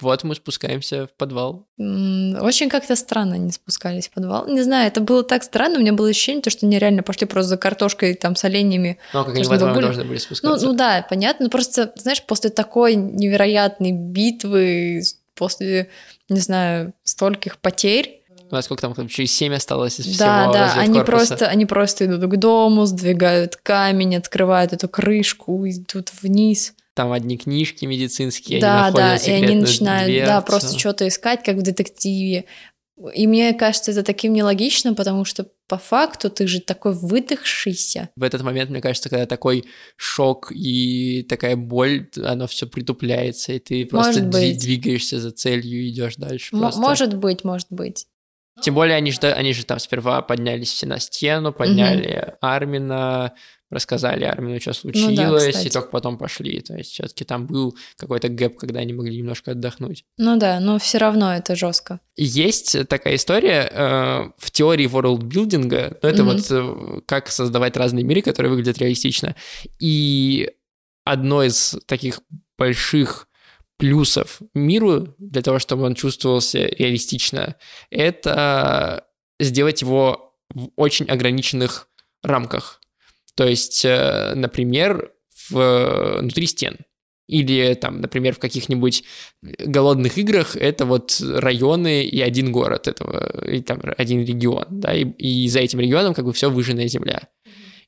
[0.00, 1.66] Вот мы спускаемся в подвал.
[1.78, 4.46] Очень как-то странно они спускались в подвал.
[4.48, 7.26] Не знаю, это было так странно, у меня было ощущение, то, что они реально пошли
[7.26, 8.98] просто за картошкой там с оленями.
[9.12, 10.64] Ну, а как они в этом должны были спускаться.
[10.64, 15.02] Ну, ну да, понятно, но просто, знаешь, после такой невероятной битвы,
[15.34, 15.88] после,
[16.28, 18.16] не знаю, стольких потерь,
[18.50, 22.06] ну, а сколько там, через семь осталось из всего Да, да, они просто, они просто
[22.06, 28.88] идут к дому, сдвигают камень, открывают эту крышку, идут вниз там одни книжки медицинские, да,
[28.88, 30.26] они да, и они начинают, дверцу.
[30.26, 32.44] да, просто что-то искать, как в детективе.
[33.14, 38.10] И мне кажется, это таким нелогичным, потому что по факту ты же такой выдохшийся.
[38.16, 39.64] В этот момент, мне кажется, когда такой
[39.96, 46.16] шок и такая боль, оно все притупляется, и ты просто двигаешься за целью и идешь
[46.16, 46.54] дальше.
[46.54, 46.80] М- просто.
[46.82, 48.08] Может быть, может быть.
[48.60, 52.36] Тем более они же, они же там сперва поднялись все на стену, подняли угу.
[52.42, 53.32] Армина,
[53.70, 56.60] рассказали Армину, что случилось, ну да, и только потом пошли.
[56.60, 60.04] То есть все-таки там был какой-то гэп, когда они могли немножко отдохнуть.
[60.18, 62.00] Ну да, но все равно это жестко.
[62.16, 66.90] Есть такая история э, в теории ворлдбилдинга, ну это mm-hmm.
[66.90, 69.36] вот э, как создавать разные миры, которые выглядят реалистично.
[69.78, 70.50] И
[71.04, 72.20] одно из таких
[72.58, 73.28] больших
[73.78, 77.56] плюсов миру для того, чтобы он чувствовался реалистично,
[77.90, 79.06] это
[79.38, 81.88] сделать его в очень ограниченных
[82.22, 82.79] рамках.
[83.34, 85.12] То есть, э, например,
[85.50, 86.78] в, внутри стен.
[87.30, 89.04] Или там, например, в каких-нибудь
[89.42, 95.04] голодных играх это вот районы и один город этого, и там один регион, да, и,
[95.04, 97.28] и за этим регионом как бы все выжженная земля.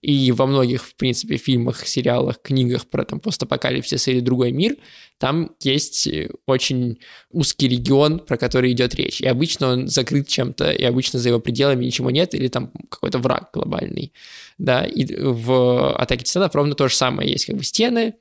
[0.02, 4.76] И во многих, в принципе, фильмах, сериалах, книгах про там постапокалипсис или другой мир,
[5.18, 6.08] там есть
[6.46, 6.98] очень
[7.30, 9.20] узкий регион, про который идет речь.
[9.20, 13.18] И обычно он закрыт чем-то, и обычно за его пределами ничего нет, или там какой-то
[13.18, 14.12] враг глобальный.
[14.58, 17.30] Да, и в «Атаке Титанов» ровно то же самое.
[17.30, 18.14] Есть как бы стены,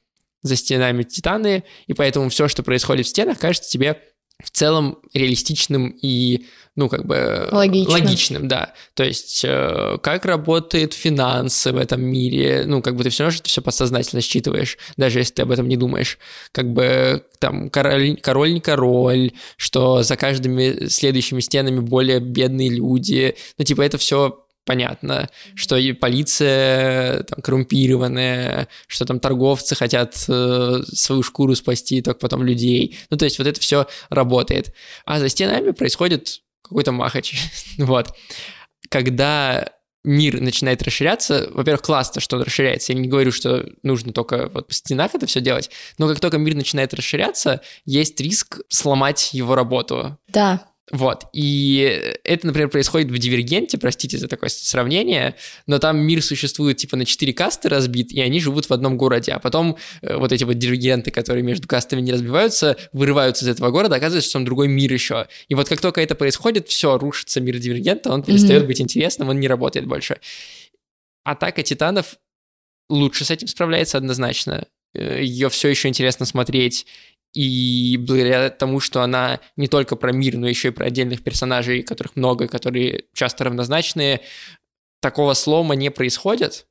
[0.43, 4.01] за стенами Титаны, и поэтому все, что происходит в стенах, кажется тебе
[4.43, 7.49] в целом реалистичным и, ну, как бы...
[7.51, 7.91] Логичным.
[7.93, 8.73] Логичным, да.
[8.93, 13.37] То есть, э, как работают финансы в этом мире, ну, как бы ты все равно
[13.37, 16.17] это все подсознательно считываешь, даже если ты об этом не думаешь.
[16.51, 23.35] Как бы там король, король не король, что за каждыми следующими стенами более бедные люди.
[23.57, 30.81] Ну, типа, это все понятно, что и полиция там, коррумпированная, что там торговцы хотят э,
[30.93, 32.97] свою шкуру спасти, только потом людей.
[33.09, 34.73] Ну, то есть вот это все работает.
[35.05, 37.35] А за стенами происходит какой-то махач.
[37.77, 38.15] вот.
[38.89, 39.71] Когда
[40.03, 42.93] мир начинает расширяться, во-первых, классно, что он расширяется.
[42.93, 46.37] Я не говорю, что нужно только вот в стенах это все делать, но как только
[46.37, 50.17] мир начинает расширяться, есть риск сломать его работу.
[50.27, 55.35] Да, вот, и это, например, происходит в Дивергенте, простите за такое сравнение,
[55.65, 59.31] но там мир существует типа на четыре касты разбит, и они живут в одном городе,
[59.31, 63.71] а потом э, вот эти вот дивергенты, которые между кастами не разбиваются, вырываются из этого
[63.71, 65.27] города, оказывается, что там другой мир еще.
[65.47, 68.67] И вот как только это происходит, все, рушится мир Дивергента, он перестает mm-hmm.
[68.67, 70.19] быть интересным, он не работает больше.
[71.23, 72.17] Атака Титанов
[72.89, 74.67] лучше с этим справляется однозначно.
[74.93, 76.85] Э, Ее все еще интересно смотреть,
[77.33, 81.83] и благодаря тому, что она не только про мир, но еще и про отдельных персонажей,
[81.83, 84.21] которых много, которые часто равнозначные,
[85.01, 86.67] такого слома не происходит,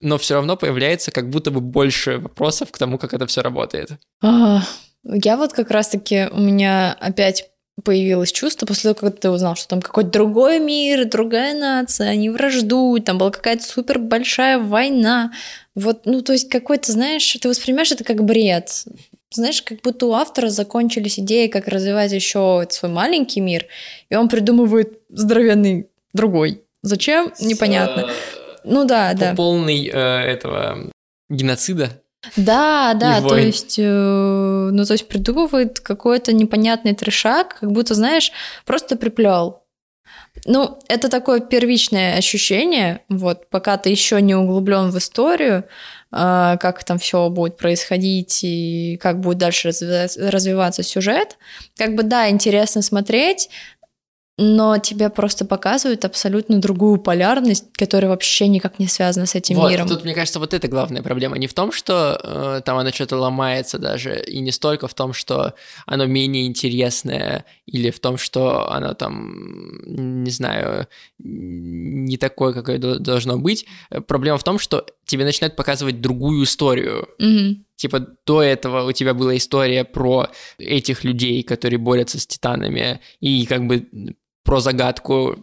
[0.00, 3.92] но все равно появляется как будто бы больше вопросов к тому, как это все работает.
[4.22, 4.62] А,
[5.04, 7.50] я вот как раз-таки, у меня опять
[7.84, 12.30] появилось чувство после того, как ты узнал, что там какой-то другой мир, другая нация, они
[12.30, 15.32] враждуют, там была какая-то супер большая война.
[15.74, 18.86] Вот, ну, то есть какой-то, знаешь, ты воспринимаешь это как бред.
[19.32, 23.66] Знаешь, как будто у автора закончились идеи, как развивать еще свой маленький мир,
[24.08, 26.62] и он придумывает здоровенный другой.
[26.82, 27.32] Зачем?
[27.40, 28.08] Непонятно.
[28.08, 29.34] С, ну да, да.
[29.34, 30.90] Полный э, этого
[31.28, 32.02] геноцида.
[32.36, 33.82] Да, да, то есть, э,
[34.72, 38.32] ну то есть придумывает какой-то непонятный трешак, как будто, знаешь,
[38.64, 39.62] просто приплел.
[40.44, 45.64] Ну, это такое первичное ощущение, вот, пока ты еще не углублен в историю,
[46.16, 51.36] как там все будет происходить и как будет дальше развиваться сюжет.
[51.76, 53.50] Как бы да, интересно смотреть,
[54.38, 59.70] но тебе просто показывают абсолютно другую полярность, которая вообще никак не связана с этим вот,
[59.70, 59.88] миром.
[59.88, 61.38] Тут, мне кажется, вот это главная проблема.
[61.38, 65.14] Не в том, что э, там оно что-то ломается даже, и не столько в том,
[65.14, 65.54] что
[65.86, 70.86] оно менее интересное, или в том, что оно там, не знаю,
[71.18, 73.64] не такое, какое должно быть.
[74.06, 77.08] Проблема в том, что тебе начинают показывать другую историю.
[77.18, 77.56] Mm-hmm.
[77.76, 80.28] Типа до этого у тебя была история про
[80.58, 83.86] этих людей, которые борются с титанами, и как бы
[84.46, 85.36] про загадку,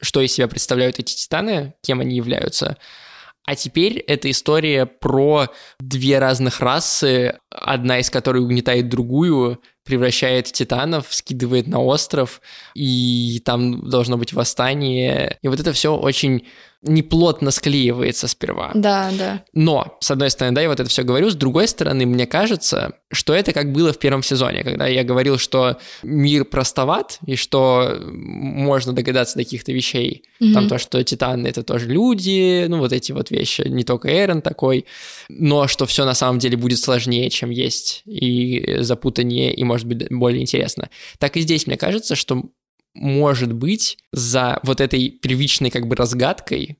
[0.00, 2.76] что из себя представляют эти титаны, кем они являются.
[3.44, 5.48] А теперь это история про
[5.80, 12.42] две разных расы, одна из которых угнетает другую, превращает титанов, скидывает на остров,
[12.74, 15.38] и там должно быть восстание.
[15.42, 16.44] И вот это все очень
[16.82, 18.70] неплотно склеивается сперва.
[18.74, 19.42] Да, да.
[19.52, 22.92] Но, с одной стороны, да, я вот это все говорю, с другой стороны, мне кажется,
[23.10, 27.98] что это как было в первом сезоне, когда я говорил, что мир простоват, и что
[28.00, 30.24] можно догадаться до каких-то вещей.
[30.40, 30.52] Mm-hmm.
[30.52, 34.42] Там то, что титаны— это тоже люди, ну, вот эти вот вещи, не только Эрен
[34.42, 34.86] такой,
[35.28, 40.08] но что все на самом деле будет сложнее, чем есть, и запутаннее, и, может быть,
[40.10, 40.90] более интересно.
[41.18, 42.44] Так и здесь, мне кажется, что
[42.96, 46.78] может быть, за вот этой первичной как бы разгадкой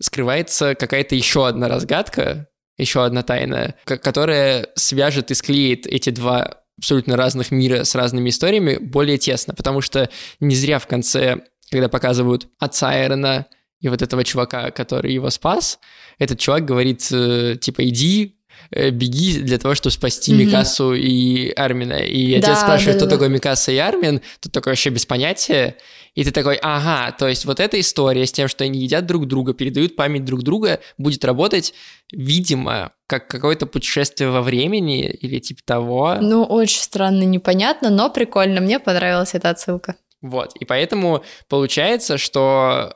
[0.00, 7.16] скрывается какая-то еще одна разгадка, еще одна тайна, которая свяжет и склеит эти два абсолютно
[7.16, 12.48] разных мира с разными историями более тесно, потому что не зря в конце, когда показывают
[12.58, 13.46] отца Эрена
[13.80, 15.78] и вот этого чувака, который его спас,
[16.22, 18.36] этот чувак говорит, э, типа, иди,
[18.70, 20.36] Э, беги для того, чтобы спасти mm-hmm.
[20.36, 21.94] Микасу и Армина.
[21.94, 23.16] И отец да, спрашивает, да, кто да.
[23.16, 25.76] такой Микаса и Армин, тут такое вообще без понятия.
[26.14, 29.26] И ты такой, ага, то есть вот эта история с тем, что они едят друг
[29.26, 31.74] друга, передают память друг друга, будет работать,
[32.12, 36.16] видимо, как какое-то путешествие во времени или типа того.
[36.20, 38.60] Ну, очень странно, непонятно, но прикольно.
[38.60, 39.96] Мне понравилась эта отсылка.
[40.20, 42.94] Вот, и поэтому получается, что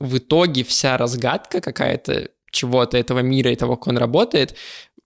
[0.00, 4.54] в итоге вся разгадка какая-то чего-то этого мира и того, как он работает,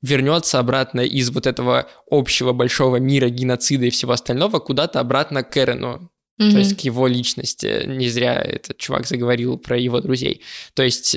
[0.03, 5.57] вернется обратно из вот этого общего большого мира геноцида и всего остального куда-то обратно к
[5.57, 6.11] Эрену.
[6.41, 6.53] Mm-hmm.
[6.53, 7.85] То есть к его личности.
[7.87, 10.43] Не зря этот чувак заговорил про его друзей.
[10.75, 11.17] То есть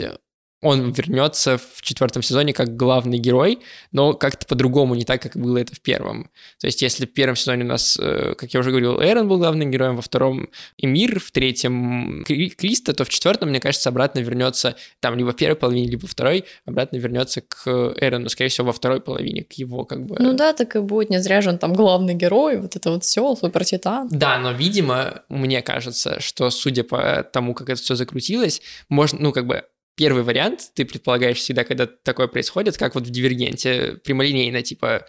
[0.64, 3.60] он вернется в четвертом сезоне как главный герой,
[3.92, 6.30] но как-то по-другому, не так, как было это в первом.
[6.60, 9.38] То есть, если в первом сезоне у нас, э, как я уже говорил, Эрон был
[9.38, 14.76] главным героем, во втором Эмир, в третьем Криста, то в четвертом, мне кажется, обратно вернется,
[15.02, 17.68] там, либо в первой половине, либо во второй, обратно вернется к
[18.00, 20.16] Эрону, скорее всего, во второй половине, к его как бы...
[20.18, 23.04] Ну да, так и будет, не зря же он там главный герой, вот это вот
[23.04, 24.08] все, супер титан.
[24.10, 29.34] Да, но, видимо, мне кажется, что, судя по тому, как это все закрутилось, можно, ну,
[29.34, 34.62] как бы, первый вариант ты предполагаешь всегда, когда такое происходит, как вот в «Дивергенте», прямолинейно,
[34.62, 35.06] типа,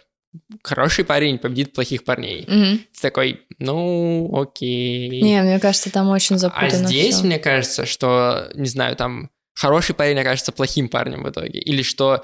[0.63, 2.45] хороший парень победит плохих парней.
[2.47, 2.79] Мгм.
[2.93, 5.21] Ты такой, ну, окей.
[5.21, 7.25] Не, мне кажется, там очень а запутано здесь, всё.
[7.25, 11.59] мне кажется, что, не знаю, там хороший парень окажется плохим парнем в итоге.
[11.59, 12.23] Или что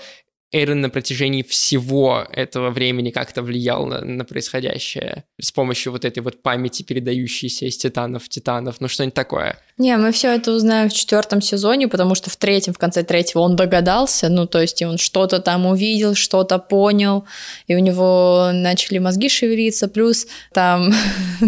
[0.52, 6.20] Эйрон на протяжении всего этого времени как-то влиял на, на происходящее с помощью вот этой
[6.20, 9.58] вот памяти, передающейся из титанов в титанов, ну что-нибудь такое.
[9.82, 13.42] Не, мы все это узнаем в четвертом сезоне, потому что в третьем, в конце третьего
[13.42, 17.26] он догадался, ну, то есть и он что-то там увидел, что-то понял,
[17.66, 20.94] и у него начали мозги шевелиться, плюс там,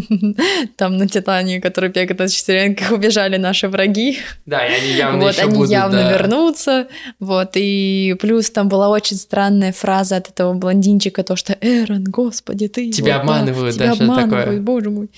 [0.78, 4.18] там на Титане, который бегает на четвереньках, убежали наши враги,
[4.48, 6.12] Да, и они явно вот, они будут, явно да.
[6.14, 6.88] вернутся,
[7.20, 12.68] вот, и плюс там была очень странная фраза от этого блондинчика, то, что «Эрон, господи,
[12.68, 14.24] ты...» Тебя вот, да, обманывают, да, тебя что-то такое.
[14.24, 15.10] обманывают, боже мой.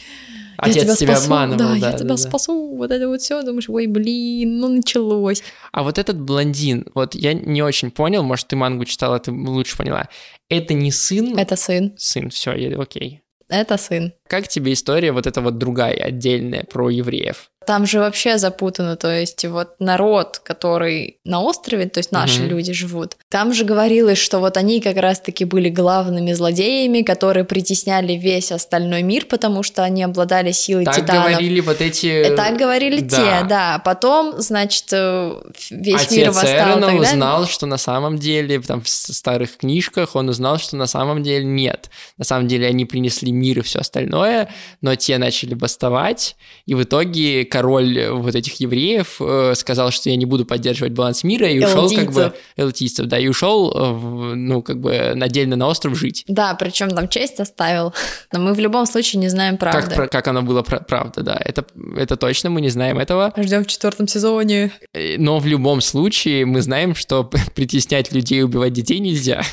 [0.58, 2.18] Отец тебя, спасу, обманывал, да, да, я да, тебя да.
[2.18, 5.44] спасу, вот это вот все, думаешь, ой, блин, ну началось.
[5.72, 9.78] А вот этот блондин, вот я не очень понял, может, ты мангу читала, ты лучше
[9.78, 10.08] поняла.
[10.50, 11.38] Это не сын?
[11.38, 13.22] Это сын, Сын, все, окей.
[13.50, 14.14] это сын.
[14.28, 17.52] Как тебе история вот эта вот другая, отдельная, про евреев?
[17.66, 22.50] Там же вообще запутано, то есть вот народ, который на острове, то есть наши Мгм.
[22.50, 28.14] люди живут, там же говорилось, что вот они как раз-таки были главными злодеями, которые притесняли
[28.14, 31.24] весь остальной мир, потому что они обладали силой Так титанов.
[31.30, 32.08] говорили вот эти...
[32.08, 33.18] Э, Так говорили да.
[33.42, 33.80] те, да.
[33.84, 35.34] Потом, значит, э,
[35.72, 37.02] весь мир Отец восстал так далее.
[37.02, 41.46] узнал, что на самом деле, там в старых книжках он узнал, что на самом деле
[41.46, 41.90] нет.
[42.18, 44.50] На самом деле они принесли мир и все остальное,
[44.82, 46.36] но те начали бастовать,
[46.66, 51.24] и в итоге король вот этих евреев э, сказал, что я не буду поддерживать баланс
[51.24, 52.34] мира, и ушел как бы...
[52.58, 56.26] Элтийцев, да, и ушел, э, ну, как бы отдельно на остров жить.
[56.28, 57.94] Да, причем там честь оставил.
[58.34, 59.88] Но мы в любом случае не знаем правды.
[59.88, 61.38] Как, про- как оно было пра- правда, да.
[61.40, 63.32] Это, это точно, мы не знаем этого.
[63.38, 64.74] Ждем в четвертом сезоне.
[64.94, 67.24] Э, Но в любом случае мы знаем, что
[67.56, 69.44] притеснять людей и убивать детей нельзя.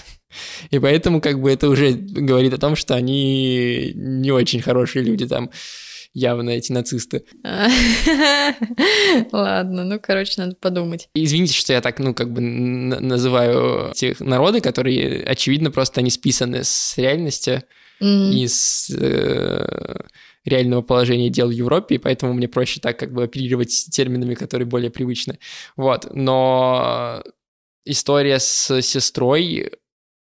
[0.71, 5.25] И поэтому как бы это уже говорит о том, что они не очень хорошие люди
[5.29, 5.51] там,
[6.15, 7.25] явно эти нацисты.
[9.33, 11.09] Ладно, ну, короче, надо подумать.
[11.15, 16.65] Извините, что я так, ну, как бы называю этих народы, которые, очевидно, просто они списаны
[16.65, 17.63] с реальности
[18.01, 20.01] и с э,
[20.45, 24.67] реального положения дел в Европе, и поэтому мне проще так как бы оперировать терминами, которые
[24.67, 25.39] более привычны.
[25.77, 27.23] Вот, но
[27.85, 29.71] история с сестрой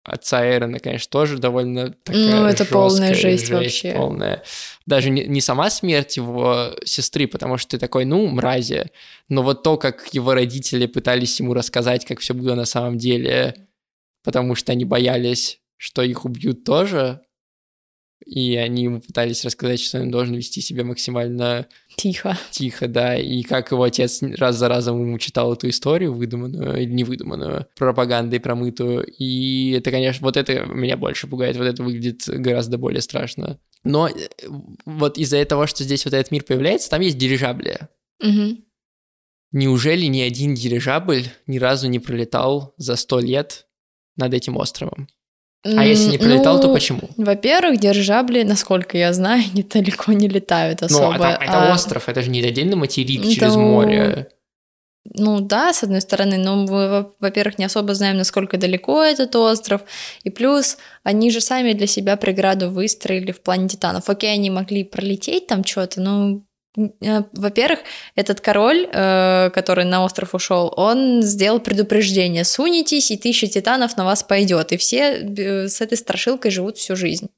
[0.03, 3.93] отца Эрона, конечно, тоже довольно такая Ну, это полная жесткая жесть вообще.
[3.93, 4.43] полная.
[4.85, 8.91] Даже не, не сама смерть его сестры, потому что ты такой, ну, мрази,
[9.29, 13.67] но вот то, как его родители пытались ему рассказать, как все было на самом деле,
[14.23, 17.21] потому что они боялись, что их убьют тоже,
[18.25, 22.37] и они ему пытались рассказать, что он должен вести себя максимально Тихо.
[22.51, 26.91] тихо, да, и как его отец раз за разом ему читал эту историю выдуманную или
[26.91, 32.77] невыдуманную, пропагандой промытую, и это, конечно, вот это меня больше пугает, вот это выглядит гораздо
[32.77, 33.59] более страшно.
[33.83, 34.11] Но э,
[34.85, 37.87] вот из-за того, что здесь вот этот мир появляется, там есть дирижабли.
[38.21, 38.63] Мгм.
[39.51, 43.67] Неужели ни один дирижабль ни разу не пролетал за сто лет
[44.15, 45.07] над этим островом?
[45.63, 47.01] А если не М, пролетал, то ну, почему?
[47.17, 51.13] Во-первых, дирижабли, насколько я знаю, они далеко не летают Ну, особо.
[51.15, 54.27] а там- это а- остров, это же не отдельный материк Ну, через море.
[55.13, 59.35] Ну да, с одной стороны, но мы, во- во-первых, не особо знаем, насколько далеко этот
[59.35, 59.81] остров,
[60.23, 64.09] и плюс они же сами для себя преграду выстроили в плане титанов.
[64.09, 66.41] Окей, они могли пролететь там что-то, но
[66.75, 67.79] во-первых,
[68.15, 74.05] этот король, э, который на остров ушел, он сделал предупреждение: сунетесь, и тысяча титанов на
[74.05, 74.71] вас пойдет.
[74.71, 77.29] И все э, с этой страшилкой живут всю жизнь.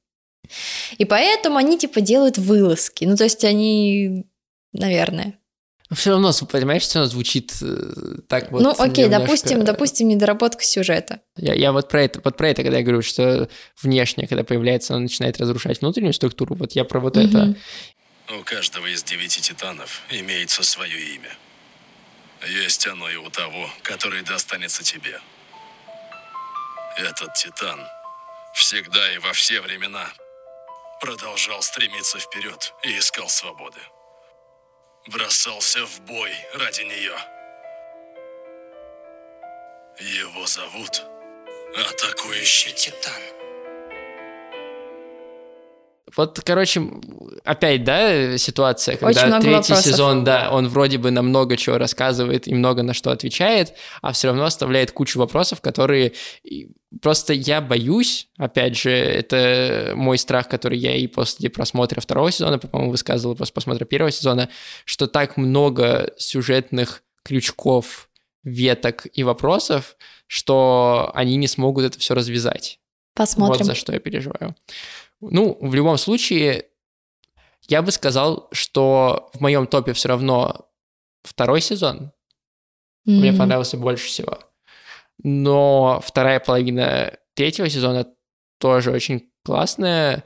[0.98, 3.04] И поэтому они типа делают вылазки.
[3.04, 4.26] Ну, то есть они,
[4.72, 5.34] наверное.
[5.92, 8.62] Все равно, понимаешь, все равно звучит э, так вот.
[8.62, 11.20] ну, окей, немножко- допустим, допустим, недоработка сюжета.
[11.36, 13.48] Я, я вот про это, вот про это, когда я говорю, что
[13.82, 17.54] внешне, когда появляется, он начинает разрушать внутреннюю структуру, вот я про вот это.
[18.30, 21.36] У каждого из девяти титанов имеется свое имя.
[22.46, 25.20] Есть оно и у того, который достанется тебе.
[26.96, 27.86] Этот титан
[28.54, 30.10] всегда и во все времена
[31.00, 33.80] продолжал стремиться вперед и искал свободы.
[35.08, 37.16] Бросался в бой ради нее.
[40.00, 41.02] Его зовут
[41.76, 43.43] Атакующий Титан.
[46.16, 46.82] Вот, короче,
[47.44, 49.84] опять, да, ситуация, когда Очень много третий вопросов.
[49.84, 54.12] сезон, да, он вроде бы на много чего рассказывает и много на что отвечает, а
[54.12, 56.12] все равно оставляет кучу вопросов, которые
[57.02, 62.58] просто я боюсь, опять же, это мой страх, который я и после просмотра второго сезона,
[62.58, 64.48] по-моему, высказывал после просмотра первого сезона,
[64.84, 68.08] что так много сюжетных крючков,
[68.44, 69.96] веток и вопросов,
[70.26, 72.78] что они не смогут это все развязать.
[73.14, 73.58] Посмотрим.
[73.58, 74.54] Вот за что я переживаю.
[75.30, 76.66] Ну, в любом случае,
[77.68, 80.68] я бы сказал, что в моем топе все равно
[81.22, 82.12] второй сезон
[83.04, 83.38] мне М.
[83.38, 84.38] понравился больше всего.
[85.22, 88.06] Но вторая половина третьего сезона
[88.58, 90.24] тоже очень классная.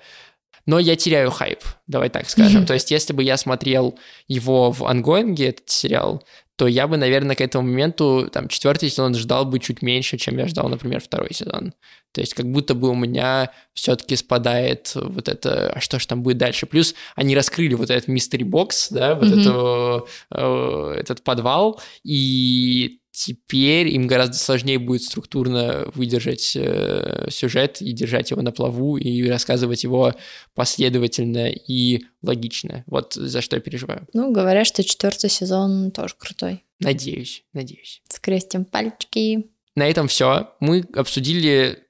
[0.66, 2.58] Но я теряю хайп, давай так скажем.
[2.60, 2.66] Мгм.
[2.66, 6.22] То есть, если бы я смотрел его в ангоинге, этот сериал,
[6.58, 10.36] то я бы, наверное, к этому моменту, там, четвертый сезон ждал бы чуть меньше, чем
[10.38, 11.72] я ждал, например, второй сезон.
[12.10, 16.24] То есть, как будто бы у меня все-таки спадает вот это, а что ж там
[16.24, 16.66] будет дальше.
[16.66, 19.40] Плюс они раскрыли вот этот мистери бокс, да, вот Мгм.
[19.40, 27.90] эту, э, этот подвал, и теперь им гораздо сложнее будет структурно выдержать э, сюжет и
[27.90, 30.14] держать его на плаву и рассказывать его
[30.54, 32.84] последовательно и логично.
[32.86, 34.06] Вот за что я переживаю.
[34.12, 36.64] Ну, говорят, что четвертый сезон тоже крутой.
[36.78, 38.02] Надеюсь, надеюсь.
[38.08, 39.50] Скрестим пальчики.
[39.74, 40.52] На этом все.
[40.60, 41.87] Мы обсудили,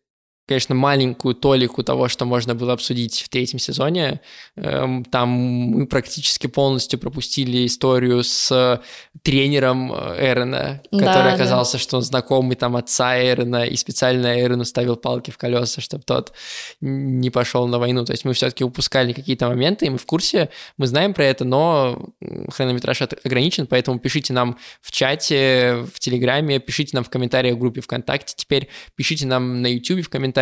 [0.49, 4.20] конечно, маленькую толику того, что можно было обсудить в третьем сезоне.
[4.57, 8.80] Эм, Там мы практически полностью пропустили историю с
[9.22, 11.34] тренером э, Эрена, Да, который да.
[11.34, 16.05] оказался, что он знакомый там отца Эрена, и специально Эрену ставил палки в колеса, чтобы
[16.05, 16.32] тот
[16.80, 18.05] не пошел на войну.
[18.07, 21.44] То есть мы все-таки упускали какие-то моменты, и мы в курсе, мы знаем про это,
[21.44, 22.09] но
[22.55, 27.82] хронометраж ограничен, поэтому пишите нам в чате, в Телеграме, пишите нам в комментариях в группе
[27.82, 30.38] ВКонтакте теперь, пишите нам на Ютубе в комментариях,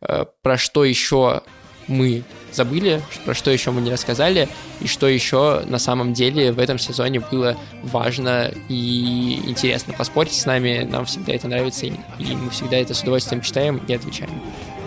[0.00, 1.42] э, про что еще
[1.86, 2.22] мы
[2.52, 4.48] забыли, про что еще мы не рассказали,
[4.80, 9.92] и что еще на самом деле в этом сезоне было важно и интересно.
[9.92, 13.94] Поспорьте с нами, нам всегда это нравится, и мы всегда это с удовольствием читаем и
[13.94, 14.30] отвечаем.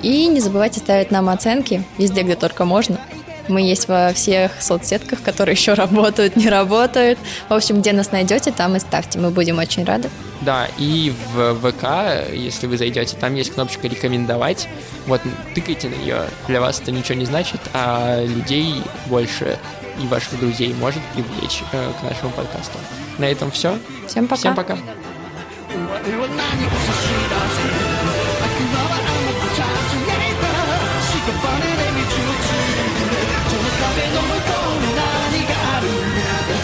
[0.01, 2.99] И не забывайте ставить нам оценки везде, где только можно.
[3.47, 7.19] Мы есть во всех соцсетках, которые еще работают, не работают.
[7.49, 9.19] В общем, где нас найдете, там и ставьте.
[9.19, 10.09] Мы будем очень рады.
[10.41, 14.67] Да, и в ВК, если вы зайдете, там есть кнопочка «Рекомендовать».
[15.07, 15.21] Вот,
[15.55, 16.25] тыкайте на нее.
[16.47, 19.57] Для вас это ничего не значит, а людей больше
[20.01, 22.77] и ваших друзей может привлечь э, к нашему подкасту.
[23.17, 23.77] На этом все.
[24.07, 24.39] Всем пока.
[24.39, 24.77] Всем пока.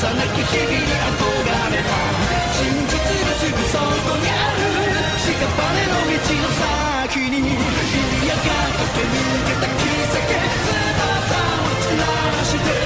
[0.03, 1.95] き日々に憧れた
[2.51, 4.67] 真実がすぐそこにある。
[5.23, 9.81] 屍の道の先に意味やが駆け抜けた奇
[10.11, 10.27] 跡。
[10.27, 12.03] 翼を散ら
[12.43, 12.82] して